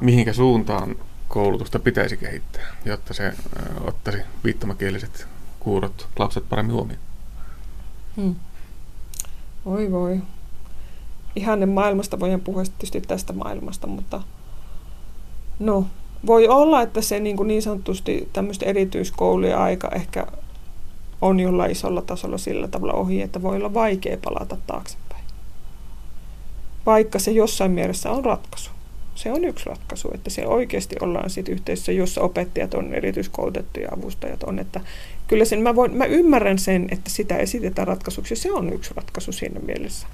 [0.02, 0.96] Mihinkä suuntaan
[1.28, 3.34] koulutusta pitäisi kehittää, jotta se
[3.82, 5.28] ottaisi viittomakieliset
[5.60, 7.02] kuurot lapset paremmin huomioon?
[8.18, 8.36] Hmm.
[9.66, 10.22] Oi voi.
[11.36, 14.22] Ihanne maailmasta voidaan puhua tietysti tästä maailmasta, mutta
[15.60, 15.88] no,
[16.26, 20.28] voi olla, että se niin, kuin niin sanotusti tämmöistä erityiskoulujen aika ehkä
[21.22, 25.24] on jollain isolla tasolla sillä tavalla ohi, että voi olla vaikea palata taaksepäin.
[26.86, 28.72] Vaikka se jossain mielessä on ratkaisu.
[29.16, 34.44] Se on yksi ratkaisu, että se oikeasti ollaan sitten yhteisössä, jossa opettajat on erityiskoulutettuja avustajat
[34.44, 34.60] on.
[34.60, 34.82] Että
[35.28, 38.36] kyllä sen, mä, voin, mä ymmärrän sen, että sitä esitetään ratkaisuksi.
[38.36, 40.08] Se on yksi ratkaisu siinä mielessä.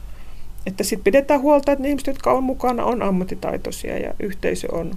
[0.65, 4.91] Että sitten pidetään huolta, että ne ihmiset, jotka on mukana, on ammattitaitoisia ja yhteisö on,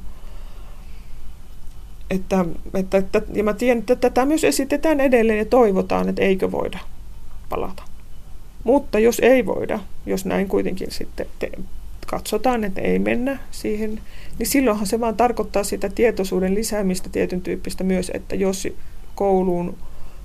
[2.11, 2.45] että,
[2.75, 6.79] että, että, ja mä tiedän, että tätä myös esitetään edelleen ja toivotaan, että eikö voida
[7.49, 7.83] palata.
[8.65, 11.51] Mutta jos ei voida, jos näin kuitenkin sitten te,
[12.07, 14.01] katsotaan, että ei mennä siihen,
[14.39, 18.69] niin silloinhan se vaan tarkoittaa sitä tietoisuuden lisäämistä tietyn tyyppistä myös, että jos
[19.15, 19.77] kouluun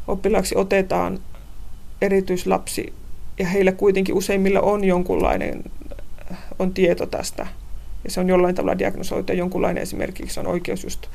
[0.08, 1.20] oppilaaksi otetaan
[2.02, 2.94] erityislapsi
[3.40, 5.64] ja heillä kuitenkin useimmilla on jonkunlainen
[6.60, 7.48] on tieto tästä
[8.04, 11.08] ja se on jollain tavalla diagnosoitu ja jonkunlainen esimerkiksi on oikeus just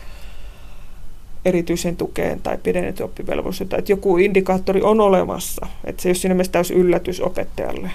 [1.45, 6.34] erityisen tukeen tai pidennetty oppivelvollisuutta, että joku indikaattori on olemassa, että se ei ole siinä
[6.34, 7.91] mielessä täysin yllätys opettajalle,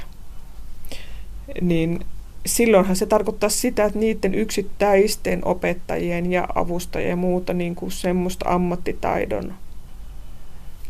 [1.62, 2.00] niin
[2.46, 8.50] silloinhan se tarkoittaa sitä, että niiden yksittäisten opettajien ja avustajien ja muuta niin kuin semmoista
[8.50, 9.54] ammattitaidon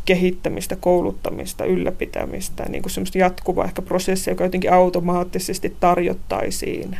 [0.04, 6.98] kehittämistä, kouluttamista, ylläpitämistä, niin kuin semmoista jatkuvaa ehkä prosessia, joka jotenkin automaattisesti tarjottaisiin,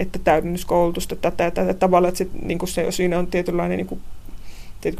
[0.00, 3.86] että täydennyskoulutusta tätä ja tätä tavalla, että se, niin kuin se, siinä on tietynlainen niin
[3.86, 4.00] kuin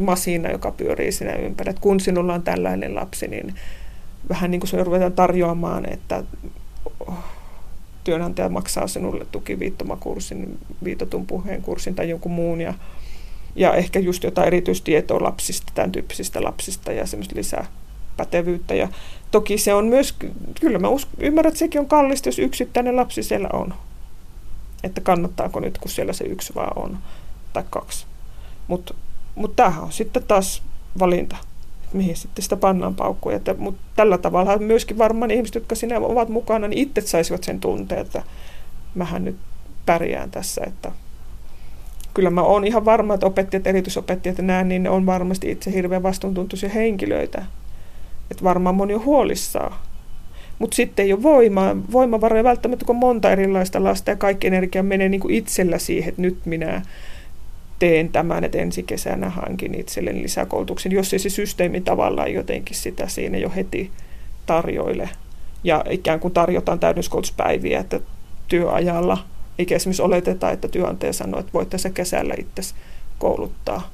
[0.01, 1.71] masina, joka pyörii siinä ympärillä.
[1.71, 3.55] Että kun sinulla on tällainen lapsi, niin
[4.29, 6.25] vähän niin kuin se ruvetaan tarjoamaan, että
[8.05, 12.75] työnantaja maksaa sinulle tukiviittomakurssin, viitotun puheen kurssin tai jonkun muun ja,
[13.57, 17.67] ja ehkä just jotain erityistietoa lapsista, tämän tyyppisistä lapsista ja semmoista lisää
[18.17, 18.75] pätevyyttä.
[18.75, 18.89] Ja
[19.31, 20.15] toki se on myös,
[20.61, 23.75] kyllä mä usk- ymmärrän, että sekin on kallista, jos yksittäinen lapsi siellä on.
[24.85, 26.99] Että kannattaako nyt, kun siellä se yksi vaan on,
[27.53, 28.07] tai kaksi.
[28.69, 28.95] Mutta
[29.37, 30.63] mutta tämähän on sitten taas
[30.99, 31.37] valinta,
[31.85, 33.41] että mihin sitten sitä pannaan paukkuja.
[33.59, 38.01] Mutta tällä tavalla myöskin varmaan ihmiset, jotka sinne ovat mukana, niin itse saisivat sen tunteen,
[38.01, 38.23] että
[38.95, 39.37] mähän nyt
[39.87, 40.63] pärjään tässä.
[40.67, 40.93] Että
[42.15, 45.73] kyllä mä oon ihan varma, että opettajat, erityisopettajat ja näin, niin ne on varmasti itse
[45.73, 47.45] hirveän vastuuntuntuisia henkilöitä.
[48.31, 49.75] Että varmaan moni on huolissaan.
[50.59, 55.09] Mutta sitten ei ole voimaa, voimavaroja välttämättä, kun monta erilaista lasta ja kaikki energia menee
[55.09, 56.83] niin kuin itsellä siihen, että nyt minä
[57.79, 63.09] teen tämän, että ensi kesänä hankin itselleni lisäkoulutuksen, jos ei se systeemi tavallaan jotenkin sitä
[63.09, 63.91] siinä jo heti
[64.47, 65.09] tarjoile.
[65.65, 68.01] Ja ikään kuin tarjotaan täydennyskoulutuspäiviä, että
[68.49, 69.19] työajalla,
[69.59, 72.75] eikä esimerkiksi oleteta, että työnantaja sanoo, että voit tässä kesällä itse
[73.19, 73.91] kouluttaa.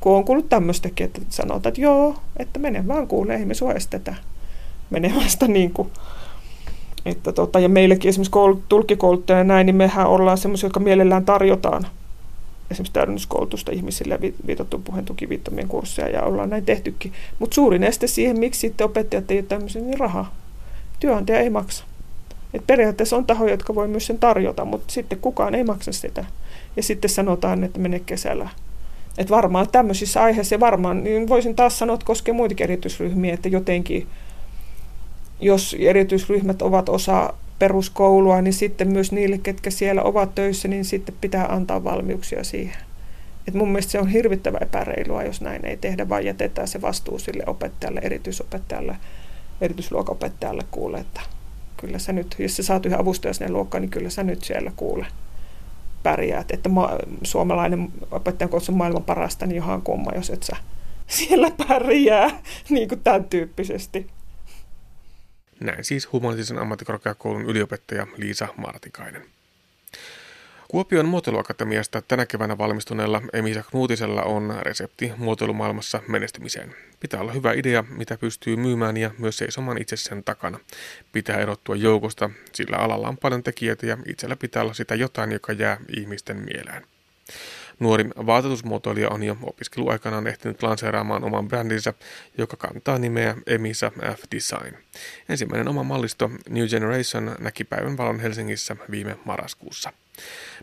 [0.00, 4.14] Kun on kuullut tämmöistäkin, että sanotaan, että joo, että mene vaan kuulee, me sua estetä
[4.90, 5.90] menemästä niin kuin,
[7.06, 11.24] että tota, ja meillekin esimerkiksi koulut, tulkikouluttajana ja näin, niin mehän ollaan semmoisia, jotka mielellään
[11.24, 11.86] tarjotaan
[12.72, 17.12] esimerkiksi täydennyskoulutusta ihmisille viitattu puheen tukiviittomien kursseja ja ollaan näin tehtykin.
[17.38, 20.32] Mutta suurin este siihen, miksi sitten opettajat ei ole tämmöisen, niin raha.
[21.00, 21.84] Työnantaja ei maksa.
[22.54, 26.24] Et periaatteessa on tahoja, jotka voi myös sen tarjota, mutta sitten kukaan ei maksa sitä.
[26.76, 28.48] Ja sitten sanotaan, että mene kesällä.
[29.18, 33.48] Et varmaan tämmöisissä aiheissa, ja varmaan niin voisin taas sanoa, että koskee muitakin erityisryhmiä, että
[33.48, 34.06] jotenkin,
[35.40, 41.14] jos erityisryhmät ovat osa peruskoulua, niin sitten myös niille, ketkä siellä ovat töissä, niin sitten
[41.20, 42.76] pitää antaa valmiuksia siihen.
[43.48, 47.18] Et mun mielestä se on hirvittävä epäreilua, jos näin ei tehdä, vaan jätetään se vastuu
[47.18, 48.96] sille opettajalle, erityisopettajalle,
[49.60, 51.20] erityisluokaopettajalle kuule, että
[51.76, 54.72] kyllä sä nyt, jos sä saat yhden avustajan sinne luokkaan, niin kyllä sä nyt siellä
[54.76, 55.06] kuule
[56.02, 56.50] pärjäät.
[56.50, 60.56] Että ma- suomalainen opettajan koulutus on maailman parasta, niin johan kumma, jos et sä
[61.06, 62.30] siellä pärjää,
[62.70, 64.06] niin kuin tämän tyyppisesti.
[65.62, 69.22] Näin siis humanistisen ammattikorkeakoulun yliopettaja Liisa Martikainen.
[70.68, 76.74] Kuopion muotoiluakatemiasta tänä keväänä valmistuneella Emisa Knuutisella on resepti muotoilumaailmassa menestymiseen.
[77.00, 80.58] Pitää olla hyvä idea, mitä pystyy myymään ja myös seisomaan itse sen takana.
[81.12, 85.52] Pitää erottua joukosta, sillä alalla on paljon tekijöitä ja itsellä pitää olla sitä jotain, joka
[85.52, 86.86] jää ihmisten mieleen.
[87.80, 91.94] Nuori vaatetusmuotoilija on jo opiskeluaikanaan ehtinyt lanseeraamaan oman brändinsä,
[92.38, 94.76] joka kantaa nimeä Emisa F Design.
[95.28, 99.92] Ensimmäinen oma mallisto New Generation näki päivän valon Helsingissä viime marraskuussa.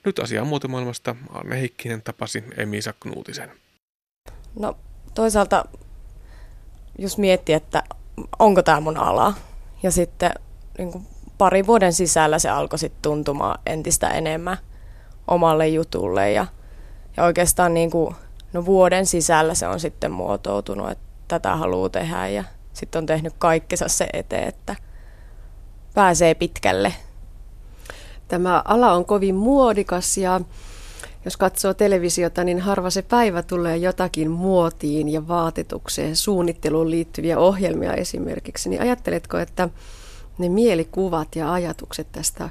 [0.06, 3.52] Nyt asiaa muotomaailmasta Arne Heikkinen tapasi Emisa Knuutisen.
[4.60, 4.78] No
[5.16, 5.66] toisaalta
[6.98, 7.84] jos miettii, että
[8.40, 9.34] onko tämä mun ala,
[9.84, 10.32] ja sitten
[10.78, 11.08] niin kuin
[11.38, 14.58] parin vuoden sisällä se alkoi sitten tuntumaan entistä enemmän
[15.28, 16.48] omalle jutulle ja,
[17.20, 18.16] ja oikeastaan niin kuin,
[18.54, 22.44] no vuoden sisällä se on sitten muotoutunut, että tätä haluaa tehdä ja
[22.74, 24.76] sitten on tehnyt kaikkensa se eteen, että
[25.94, 26.94] pääsee pitkälle
[28.30, 30.42] Tämä ala on kovin muodikas ja
[31.26, 37.94] jos katsoo televisiota, niin harva se päivä tulee jotakin muotiin ja vaatetukseen, suunnitteluun liittyviä ohjelmia
[37.94, 38.70] esimerkiksi.
[38.70, 39.70] Niin ajatteletko, että
[40.38, 42.50] ne mielikuvat ja ajatukset tästä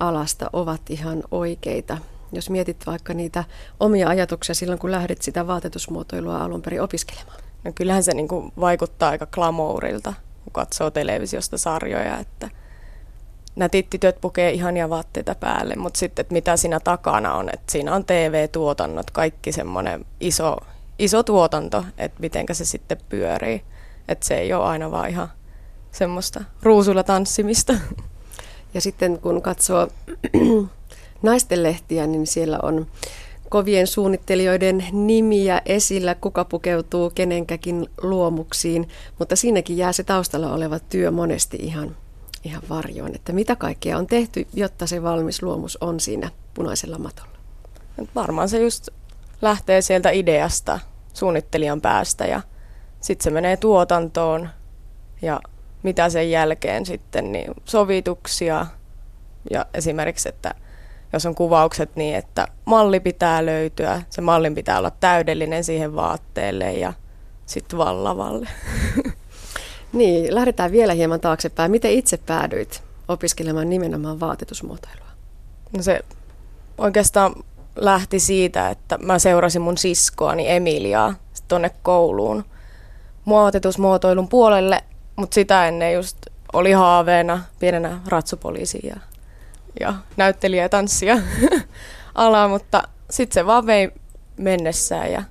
[0.00, 1.98] alasta ovat ihan oikeita?
[2.32, 3.44] Jos mietit vaikka niitä
[3.80, 7.40] omia ajatuksia silloin, kun lähdet sitä vaatetusmuotoilua alun perin opiskelemaan.
[7.64, 10.14] No kyllähän se niin kuin vaikuttaa aika glamourilta,
[10.44, 12.50] kun katsoo televisiosta sarjoja, että–
[13.56, 17.94] nätit tytöt pukee ihania vaatteita päälle, mutta sitten, että mitä siinä takana on, että siinä
[17.94, 20.56] on TV-tuotannot, kaikki semmoinen iso,
[20.98, 23.62] iso tuotanto, että mitenkä se sitten pyörii.
[24.08, 25.28] Että se ei ole aina vaan ihan
[25.92, 27.74] semmoista ruusulla tanssimista.
[28.74, 29.88] Ja sitten kun katsoo
[31.22, 32.86] naistenlehtiä, niin siellä on
[33.48, 38.88] kovien suunnittelijoiden nimiä esillä, kuka pukeutuu kenenkäkin luomuksiin,
[39.18, 41.96] mutta siinäkin jää se taustalla oleva työ monesti ihan
[42.44, 47.38] ihan varjoon, että mitä kaikkea on tehty, jotta se valmis luomus on siinä punaisella matolla?
[48.14, 48.88] Varmaan se just
[49.42, 50.78] lähtee sieltä ideasta,
[51.14, 52.40] suunnittelijan päästä ja
[53.00, 54.48] sitten se menee tuotantoon
[55.22, 55.40] ja
[55.82, 58.66] mitä sen jälkeen sitten, niin sovituksia
[59.50, 60.54] ja esimerkiksi, että
[61.16, 66.72] jos on kuvaukset niin, että malli pitää löytyä, se mallin pitää olla täydellinen siihen vaatteelle
[66.72, 66.92] ja
[67.46, 68.48] sitten vallavalle.
[69.92, 71.70] Niin, lähdetään vielä hieman taaksepäin.
[71.70, 75.06] Miten itse päädyit opiskelemaan nimenomaan vaatetusmuotoilua?
[75.76, 76.00] No se
[76.78, 77.34] oikeastaan
[77.76, 81.14] lähti siitä, että mä seurasin mun siskoani Emiliaa
[81.48, 82.44] tuonne kouluun
[83.24, 84.84] muotetusmuotoilun puolelle,
[85.16, 86.16] mutta sitä ennen just
[86.52, 88.80] oli haaveena pienenä ratsupoliisi
[89.80, 91.18] ja, näyttelijä ja tanssia
[92.14, 93.90] ala, mutta sitten se vaan vei
[94.36, 95.22] mennessään ja,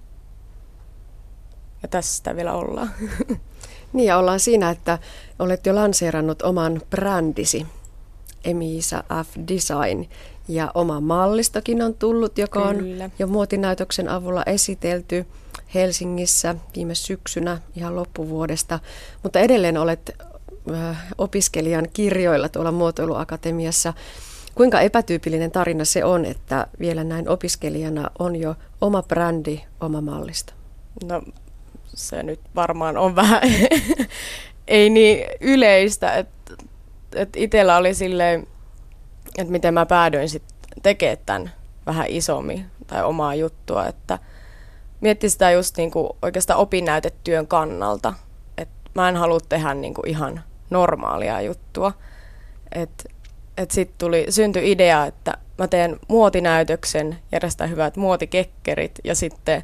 [1.84, 2.92] ja tässä sitä vielä ollaan.
[3.94, 5.00] Niin ja ollaan siinä, että
[5.40, 7.66] olet jo lanseerannut oman brändisi,
[8.44, 10.06] Emisa F Design,
[10.48, 13.10] ja oma mallistokin on tullut, joka on Kyllä.
[13.20, 15.26] jo muotinäytöksen avulla esitelty
[15.74, 18.80] Helsingissä viime syksynä ihan loppuvuodesta,
[19.24, 20.16] mutta edelleen olet
[21.18, 23.94] opiskelijan kirjoilla tuolla muotoiluakatemiassa.
[24.56, 30.54] Kuinka epätyypillinen tarina se on, että vielä näin opiskelijana on jo oma brändi, oma mallisto?
[31.04, 31.22] No
[31.86, 33.42] se nyt varmaan on vähän
[34.68, 36.54] ei niin yleistä, että
[37.16, 38.48] et itsellä oli silleen,
[39.38, 41.52] että miten mä päädyin sitten tekemään tämän
[41.86, 44.20] vähän isommin tai omaa juttua, että
[45.02, 48.14] mietti sitä just niinku oikeastaan opinnäytetyön kannalta,
[48.58, 51.94] että mä en halua tehdä niinku ihan normaalia juttua,
[52.72, 53.04] että
[53.58, 59.64] et sitten tuli, syntyi idea, että mä teen muotinäytöksen, järjestän hyvät muotikekkerit ja sitten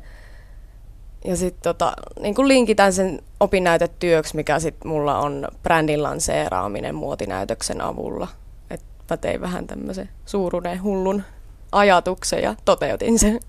[1.25, 8.27] ja sitten tota, niin linkitän sen opinnäytetyöksi, mikä sitten mulla on brändin lanseeraaminen muotinäytöksen avulla.
[8.69, 11.23] Et mä tein vähän tämmöisen suuruuden hullun
[11.71, 13.39] ajatuksen ja toteutin sen.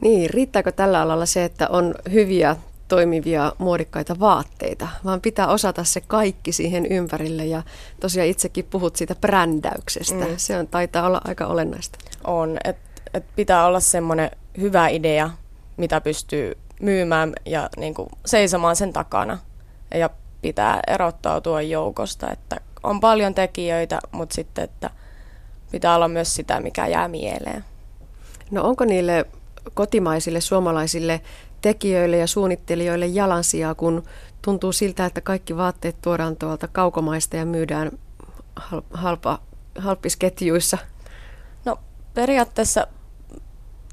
[0.00, 2.56] Niin, riittääkö tällä alalla se, että on hyviä
[2.92, 7.62] toimivia muodikkaita vaatteita, vaan pitää osata se kaikki siihen ympärille ja
[8.00, 10.24] tosiaan itsekin puhut siitä brändäyksestä.
[10.24, 10.34] Mm.
[10.36, 11.98] Se on, taitaa olla aika olennaista.
[12.24, 14.30] On, että et pitää olla semmoinen
[14.60, 15.30] hyvä idea,
[15.76, 19.38] mitä pystyy myymään ja niin kuin seisomaan sen takana.
[19.94, 20.10] Ja
[20.42, 24.90] pitää erottautua joukosta, että on paljon tekijöitä, mutta sitten, että
[25.70, 27.64] pitää olla myös sitä, mikä jää mieleen.
[28.50, 29.26] No onko niille
[29.74, 31.20] kotimaisille suomalaisille
[31.62, 34.02] tekijöille ja suunnittelijoille jalansijaa, kun
[34.42, 37.90] tuntuu siltä, että kaikki vaatteet tuodaan tuolta kaukomaista ja myydään
[38.92, 39.38] halpa,
[39.78, 40.78] halppisketjuissa.
[41.64, 41.76] No
[42.14, 42.86] periaatteessa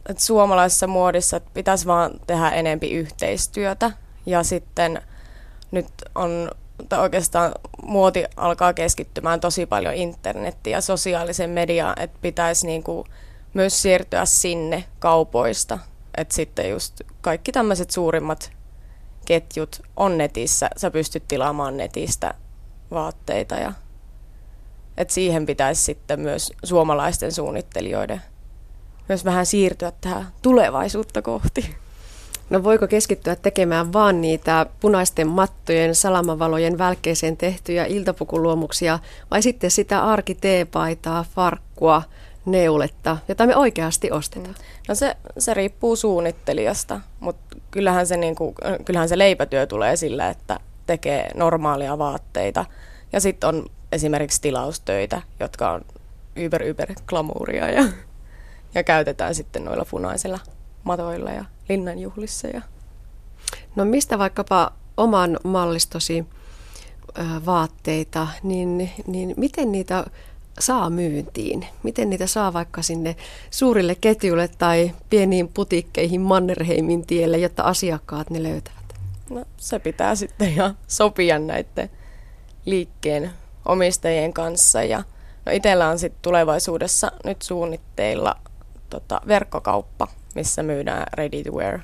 [0.09, 3.91] että suomalaisessa muodissa että pitäisi vaan tehdä enempi yhteistyötä
[4.26, 5.01] ja sitten
[5.72, 6.51] nyt on
[6.89, 7.51] tai oikeastaan
[7.84, 13.07] muoti alkaa keskittymään tosi paljon internettiin ja sosiaalisen mediaan, että pitäisi niin kuin
[13.53, 15.80] myös siirtyä sinne kaupoista.
[16.20, 18.51] Että sitten just kaikki tämmöiset suurimmat
[19.26, 20.70] ketjut on netissä.
[20.78, 22.34] Sä pystyt tilaamaan netistä
[22.91, 23.74] vaatteita ja
[24.97, 28.22] että siihen pitäisi sitten myös suomalaisten suunnittelijoiden
[29.09, 31.76] myös vähän siirtyä tähän tulevaisuutta kohti.
[32.49, 38.99] No voiko keskittyä tekemään vaan niitä punaisten mattojen, salamavalojen välkkeeseen tehtyjä iltapukuluomuksia
[39.32, 42.03] vai sitten sitä arkiteepaitaa, farkkua,
[42.52, 44.56] neuletta, jota me oikeasti ostetaan?
[44.56, 44.64] Mm.
[44.88, 50.60] No se, se riippuu suunnittelijasta, mutta kyllähän se, niinku, kyllähän se leipätyö tulee sillä, että
[50.86, 52.66] tekee normaalia vaatteita.
[53.14, 55.82] Ja sitten on esimerkiksi tilaustöitä, jotka on
[56.36, 57.86] yber yber glamuuria ja,
[58.76, 60.39] ja käytetään sitten noilla punaisilla
[60.84, 62.47] matoilla ja linnanjuhlissa.
[62.47, 62.62] Ja...
[63.76, 66.26] No mistä vaikkapa oman mallistosi
[67.45, 70.06] vaatteita, niin, niin miten niitä
[70.60, 71.66] saa myyntiin?
[71.84, 73.16] Miten niitä saa vaikka sinne
[73.52, 78.80] suurille ketjuille tai pieniin putikkeihin Mannerheimin tielle, jotta asiakkaat ne löytävät?
[79.30, 81.89] No se pitää sitten ihan sopia näiden
[82.66, 83.32] liikkeen
[83.66, 84.84] omistajien kanssa.
[84.84, 85.04] Ja
[85.45, 88.36] no itsellä on sitten tulevaisuudessa nyt suunnitteilla
[88.89, 91.80] tota, verkkokauppa, missä myydään ready to wear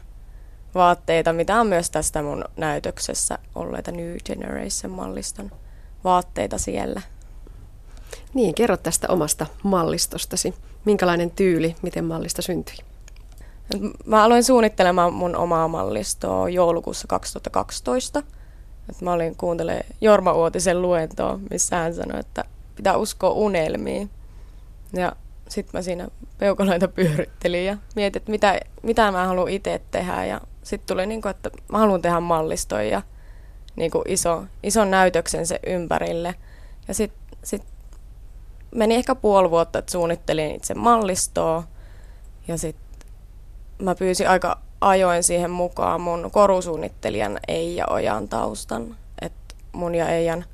[0.76, 5.51] vaatteita, mitä on myös tästä mun näytöksessä olleita New Generation-malliston
[6.03, 7.01] vaatteita siellä.
[8.34, 10.53] Niin, kerro tästä omasta mallistostasi.
[10.86, 12.76] Minkälainen tyyli, miten mallista syntyi?
[14.05, 18.24] Mä aloin suunnittelemaan mun omaa mallistoa joulukuussa 2012.
[18.89, 22.43] Et mä olin kuuntelemaan Jorma Uotisen luentoa, missä hän sanoi, että
[22.76, 24.09] pitää uskoa unelmiin.
[24.93, 25.16] Ja
[25.49, 26.07] sitten mä siinä
[26.38, 30.26] peukaloita pyörittelin ja mietin, että mitä, mitä mä haluan itse tehdä.
[30.26, 33.01] Ja sitten tuli, niin kuin, että mä haluan tehdä mallistoja ja
[33.76, 36.36] niin kuin iso, ison näytöksen se ympärille.
[36.88, 37.63] Ja sitten sit
[38.76, 41.63] meni ehkä puoli vuotta, että suunnittelin itse mallistoa.
[42.47, 43.09] Ja sitten
[43.80, 48.95] mä pyysin aika ajoin siihen mukaan mun korusuunnittelijan Eija Ojan taustan.
[49.22, 50.45] Että mun ja Eijan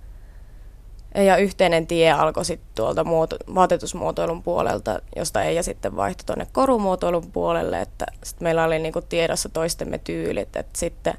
[1.16, 7.32] ja yhteinen tie alkoi sitten tuolta muoto, vaatetusmuotoilun puolelta, josta Eija sitten vaihtoi tuonne korumuotoilun
[7.32, 11.14] puolelle, että sit meillä oli niinku tiedossa toistemme tyylit, että sitten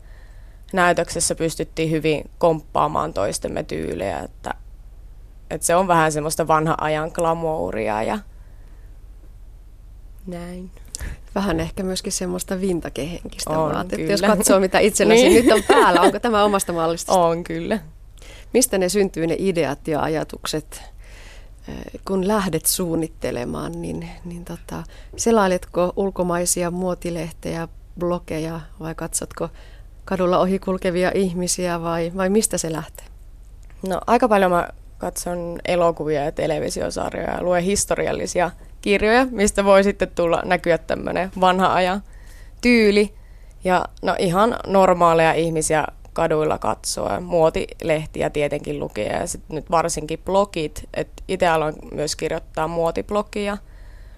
[0.73, 4.55] näytöksessä pystyttiin hyvin komppaamaan toistemme tyylejä, että,
[5.53, 8.19] että se on vähän semmoista vanha ajan glamouria ja
[10.27, 10.71] näin.
[11.35, 15.45] Vähän ehkä myöskin semmoista vintakehenkistä vaatetta, jos katsoo mitä itselläsi niin.
[15.45, 16.01] nyt on päällä.
[16.01, 17.13] Onko tämä omasta mallista?
[17.13, 17.79] On kyllä.
[18.53, 20.83] Mistä ne syntyy ne ideat ja ajatukset,
[22.05, 24.83] kun lähdet suunnittelemaan, niin, niin tota,
[25.17, 29.49] selailetko ulkomaisia muotilehtejä, blogeja vai katsotko
[30.05, 33.07] kadulla ohikulkevia ihmisiä vai, vai mistä se lähtee?
[33.89, 34.69] No aika paljon mä
[35.03, 38.51] katson elokuvia ja televisiosarjoja ja luen historiallisia
[38.81, 42.03] kirjoja, mistä voi sitten tulla näkyä tämmöinen vanha ajan
[42.61, 43.15] tyyli.
[43.65, 50.89] Ja no ihan normaaleja ihmisiä kaduilla katsoa, muotilehtiä tietenkin lukea ja sitten nyt varsinkin blogit,
[50.95, 53.59] että itse aloin myös kirjoittaa muotiblogia,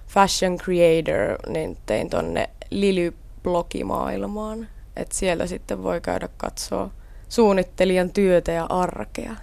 [0.07, 4.67] Fashion Creator, niin tein tonne Lily-blogimaailmaan,
[4.97, 6.91] että siellä sitten voi käydä katsoa
[7.29, 9.37] suunnittelijan työtä ja arkea.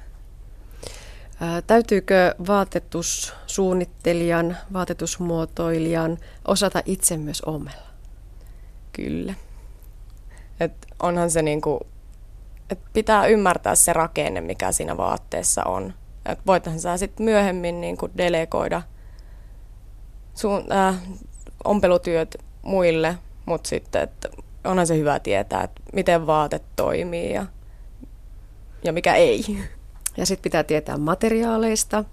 [1.68, 6.18] Täytyykö vaatetussuunnittelijan, vaatetusmuotoilijan
[6.48, 7.88] osata itse myös omella?
[8.94, 9.34] Kyllä.
[10.60, 11.80] Et onhan se niinku
[12.72, 15.94] että pitää ymmärtää se rakenne, mikä siinä vaatteessa on.
[16.26, 18.82] Että voitahan sä sitten myöhemmin niin kuin delegoida
[20.36, 21.02] sun, äh,
[21.64, 24.30] ompelutyöt muille, mutta sitten että
[24.64, 27.46] onhan se hyvä tietää, että miten vaate toimii ja,
[28.84, 29.46] ja mikä ei.
[30.18, 32.05] Ja sitten pitää tietää materiaaleista,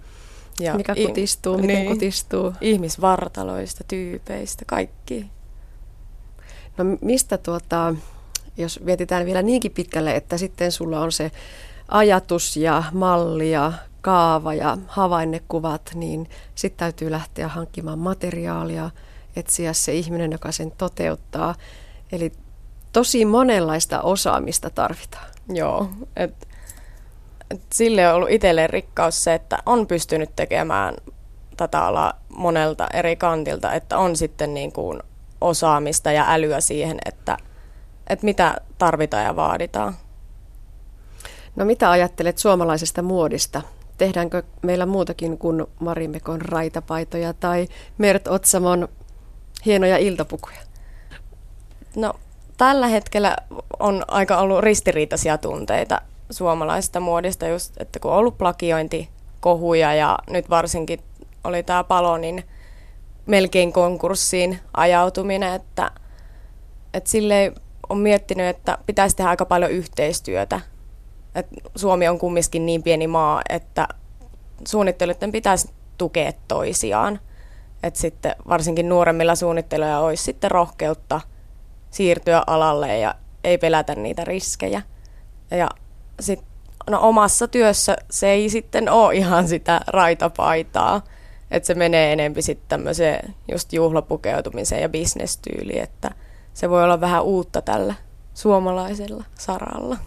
[0.59, 2.53] ja mikä i- kutistuu, miten niin, kutistuu.
[2.61, 5.25] Ihmisvartaloista, tyypeistä, kaikki.
[6.77, 7.95] No mistä tuota,
[8.57, 11.31] jos mietitään vielä niinkin pitkälle, että sitten sulla on se
[11.87, 18.91] ajatus ja malli ja kaava ja havainnekuvat, niin sitten täytyy lähteä hankkimaan materiaalia,
[19.35, 21.55] etsiä se ihminen, joka sen toteuttaa.
[22.11, 22.31] Eli
[22.91, 25.27] tosi monenlaista osaamista tarvitaan.
[25.49, 26.47] Joo, et, et
[27.73, 30.95] sille on ollut itselleen rikkaus se, että on pystynyt tekemään
[31.57, 34.99] tätä alaa monelta eri kantilta, että on sitten niin kuin
[35.41, 37.37] osaamista ja älyä siihen, että–
[38.09, 39.93] että mitä tarvitaan ja vaaditaan.
[41.55, 43.61] No mitä ajattelet suomalaisesta muodista?
[43.97, 48.87] Tehdäänkö meillä muutakin kuin Marimekon raitapaitoja tai Mert Otsamon
[49.65, 50.59] hienoja iltapukuja?
[51.95, 52.13] No
[52.57, 53.37] tällä hetkellä
[53.79, 59.09] on aika ollut ristiriitaisia tunteita suomalaisesta muodista, just, että kun on ollut plakiointi,
[59.39, 60.99] kohuja ja nyt varsinkin
[61.43, 62.43] oli tämä palo, niin
[63.25, 65.91] melkein konkurssiin ajautuminen, että,
[66.93, 67.55] että silleen
[67.89, 70.61] on miettinyt, että pitäisi tehdä aika paljon yhteistyötä.
[71.35, 73.87] Et Suomi on kumminkin niin pieni maa, että
[74.67, 77.19] suunnittelijoiden pitäisi tukea toisiaan.
[77.83, 81.21] Et sitten varsinkin nuoremmilla suunnittelijoilla olisi sitten rohkeutta
[81.89, 84.81] siirtyä alalle ja ei pelätä niitä riskejä.
[85.51, 85.69] Ja
[86.19, 86.39] sit,
[86.89, 91.01] no omassa työssä se ei sitten ole ihan sitä raitapaitaa,
[91.51, 96.11] että se menee enempi sitten tämmöiseen just juhlapukeutumiseen ja bisnestyyliin, että
[96.53, 97.93] se voi olla vähän uutta tällä
[98.33, 99.97] suomalaisella saralla.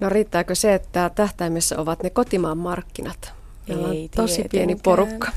[0.00, 3.32] No riittääkö se, että tähtäimessä ovat ne kotimaan markkinat?
[3.68, 4.50] Meillä Ei on tosi tietenkään.
[4.50, 5.28] pieni porukka.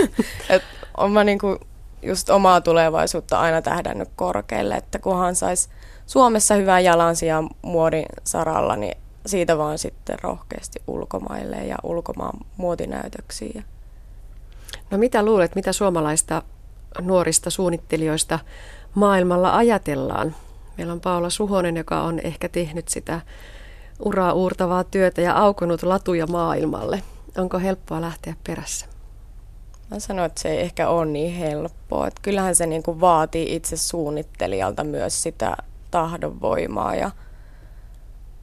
[0.50, 0.62] Et
[0.96, 1.58] on mä niinku
[2.02, 5.68] just omaa tulevaisuutta aina tähdännyt korkealle, että kunhan sais
[6.06, 8.96] Suomessa hyvää jalansijaa muodin saralla, niin
[9.26, 13.64] siitä vaan sitten rohkeasti ulkomaille ja ulkomaan muotinäytöksiin.
[14.90, 16.42] No mitä luulet, mitä suomalaista
[17.00, 18.38] nuorista suunnittelijoista
[18.94, 20.34] maailmalla ajatellaan?
[20.78, 23.20] Meillä on Paula Suhonen, joka on ehkä tehnyt sitä
[24.00, 27.02] uraa uurtavaa työtä ja aukonut latuja maailmalle.
[27.38, 28.86] Onko helppoa lähteä perässä?
[29.90, 32.06] Mä sanoin, että se ei ehkä ole niin helppoa.
[32.06, 35.56] Että kyllähän se niinku vaatii itse suunnittelijalta myös sitä
[35.90, 36.94] tahdonvoimaa.
[36.94, 37.10] Ja,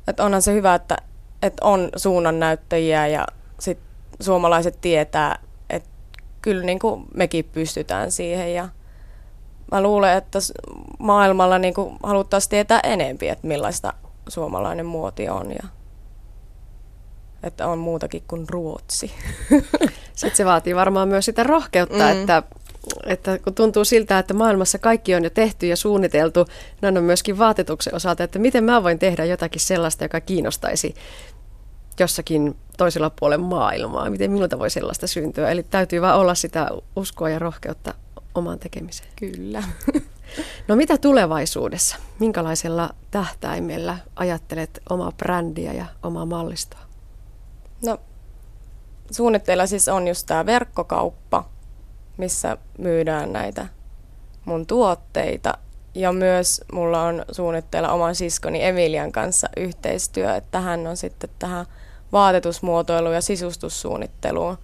[0.08, 0.98] että onhan se hyvä, että,
[1.42, 3.28] että on suunnannäyttäjiä ja
[3.60, 3.80] sit
[4.20, 5.40] suomalaiset tietää,
[5.70, 5.90] että
[6.42, 8.54] kyllä niinku mekin pystytään siihen.
[8.54, 8.70] Ja
[9.72, 10.40] mä luulen, että
[11.00, 13.94] maailmalla niinku haluttaisiin tietää enempi, että millaista
[14.28, 15.52] suomalainen muoti on.
[15.52, 15.68] Ja,
[17.44, 19.12] että on muutakin kuin Ruotsi.
[20.16, 22.22] Sitten se vaatii varmaan myös sitä rohkeutta, mm.
[22.22, 22.44] että,
[23.06, 26.46] että kun tuntuu siltä, että maailmassa kaikki on jo tehty ja suunniteltu,
[26.82, 30.96] näin on myöskin vaatetuksen osalta, että miten mä voin tehdä jotakin sellaista, joka kiinnostaisi
[32.00, 34.10] jossakin toisella puolella maailmaa.
[34.10, 35.50] Miten minulta voi sellaista syntyä?
[35.50, 37.94] Eli täytyy vaan olla sitä uskoa ja rohkeutta
[38.36, 39.10] omaan tekemiseen.
[39.16, 39.64] Kyllä.
[40.68, 41.96] No mitä tulevaisuudessa?
[42.20, 46.80] Minkälaisella tähtäimellä ajattelet omaa brändiä ja omaa mallistoa?
[47.86, 47.98] No,
[49.12, 51.50] suunnitteilla siis on just tämä verkkokauppa,
[52.18, 53.68] missä myydään näitä
[54.46, 55.58] mun tuotteita.
[55.96, 61.66] Ja myös mulla on suunnitteilla oman siskoni Emilian kanssa yhteistyö, että hän on sitten tähän
[62.12, 64.58] vaatetusmuotoiluun ja sisustussuunnitteluun.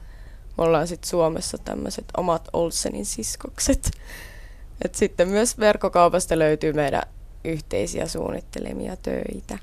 [0.57, 3.91] Mulla on sitten Suomessa tämmöiset omat Olsenin siskokset.
[4.85, 7.03] Et sitten myös verkkokaupasta löytyy meidän
[7.43, 9.59] yhteisiä suunnittelemia töitä.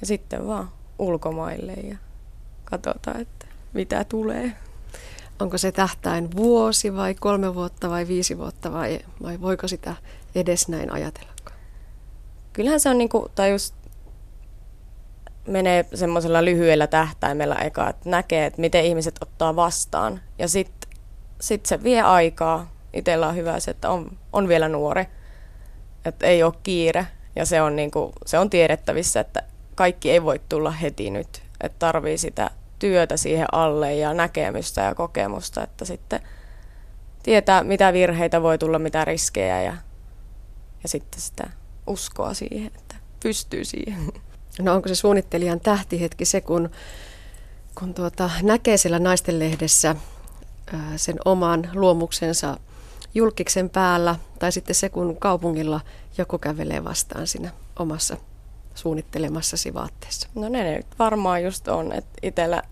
[0.00, 1.96] Ja sitten vaan ulkomaille ja
[2.64, 4.52] katsotaan, että mitä tulee.
[5.38, 9.94] Onko se tähtäin vuosi vai kolme vuotta vai viisi vuotta vai, vai voiko sitä
[10.34, 11.32] edes näin ajatella?
[12.52, 13.74] Kyllähän se on niinku, tai just
[15.46, 20.20] menee semmoisella lyhyellä tähtäimellä eka, että näkee, että miten ihmiset ottaa vastaan.
[20.38, 20.90] Ja sitten
[21.40, 22.70] sit se vie aikaa.
[22.92, 25.06] Itsellä on hyvä se, että on, on vielä nuori,
[26.04, 27.06] että ei ole kiire.
[27.36, 29.42] Ja se on, niinku, se on tiedettävissä, että
[29.74, 31.42] kaikki ei voi tulla heti nyt.
[31.60, 36.20] Että tarvii sitä työtä siihen alle ja näkemystä ja kokemusta, että sitten
[37.22, 39.76] tietää, mitä virheitä voi tulla, mitä riskejä ja,
[40.82, 41.50] ja sitten sitä
[41.86, 44.12] uskoa siihen, että pystyy siihen.
[44.60, 46.70] No onko se suunnittelijan tähtihetki se, kun,
[47.78, 49.96] kun tuota, näkee siellä naistenlehdessä
[50.72, 52.56] ää, sen oman luomuksensa
[53.14, 55.80] julkiksen päällä, tai sitten se, kun kaupungilla
[56.18, 58.16] joku kävelee vastaan siinä omassa
[58.76, 60.28] suunnittelemassasi vaatteessa?
[60.34, 62.62] No ne nyt varmaan just on, että itsellä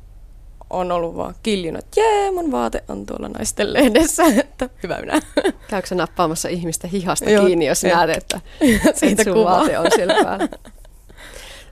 [0.71, 5.21] on ollut vaan kiljunut, että jee, mun vaate on tuolla naisten lehdessä, että hyvä minä.
[5.71, 8.41] Käykö sä nappaamassa ihmistä hihasta Joo, kiinni, jos näet, että
[9.01, 9.59] Siitä sun kuvaa.
[9.59, 10.49] vaate on siellä päällä?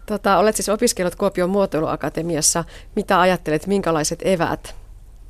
[0.06, 2.64] Tota, olet siis opiskellut Kuopion muotoiluakatemiassa.
[2.96, 4.74] Mitä ajattelet, minkälaiset eväät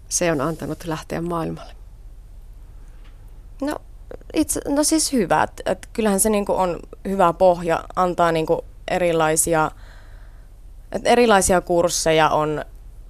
[0.09, 1.73] se on antanut lähteä maailmalle?
[3.63, 3.77] No,
[4.35, 9.71] itse, no siis hyvä, että et kyllähän se niinku on hyvä pohja, antaa niinku erilaisia,
[10.93, 12.65] et erilaisia kursseja on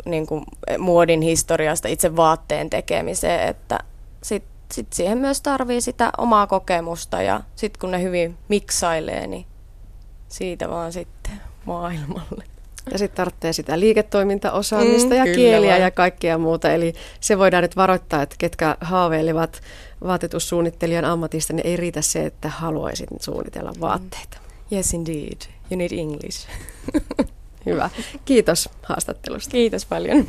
[0.04, 0.42] niinku
[0.78, 3.78] muodin historiasta itse vaatteen tekemiseen, että
[4.22, 9.46] sit, sit siihen myös tarvii sitä omaa kokemusta ja sitten kun ne hyvin miksailee, niin
[10.28, 12.44] siitä vaan sitten maailmalle.
[12.92, 15.80] Ja sitten tarvitsee sitä liiketoimintaosaamista Mm, ja kieliä vaan.
[15.80, 16.72] ja kaikkea muuta.
[16.72, 19.60] Eli se voidaan nyt varoittaa, että ketkä haaveilevat
[20.04, 24.38] vaatetussuunnittelijan ammatista, niin ei riitä se, että haluaisit suunnitella vaatteita.
[24.72, 25.38] Yes indeed,
[25.72, 26.48] you need English.
[27.66, 27.90] Hyvä.
[28.24, 29.50] Kiitos haastattelusta.
[29.50, 30.26] Kiitos paljon.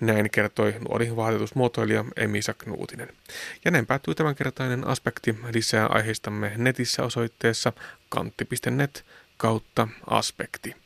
[0.00, 3.08] Näin kertoi nuori vaatetusmuotoilija Emisa Knuutinen.
[3.64, 5.38] Ja näin päättyy tämänkertainen aspekti.
[5.52, 7.72] Lisää aiheistamme netissä osoitteessa
[8.08, 9.04] kantti.net
[9.36, 10.85] kautta aspekti.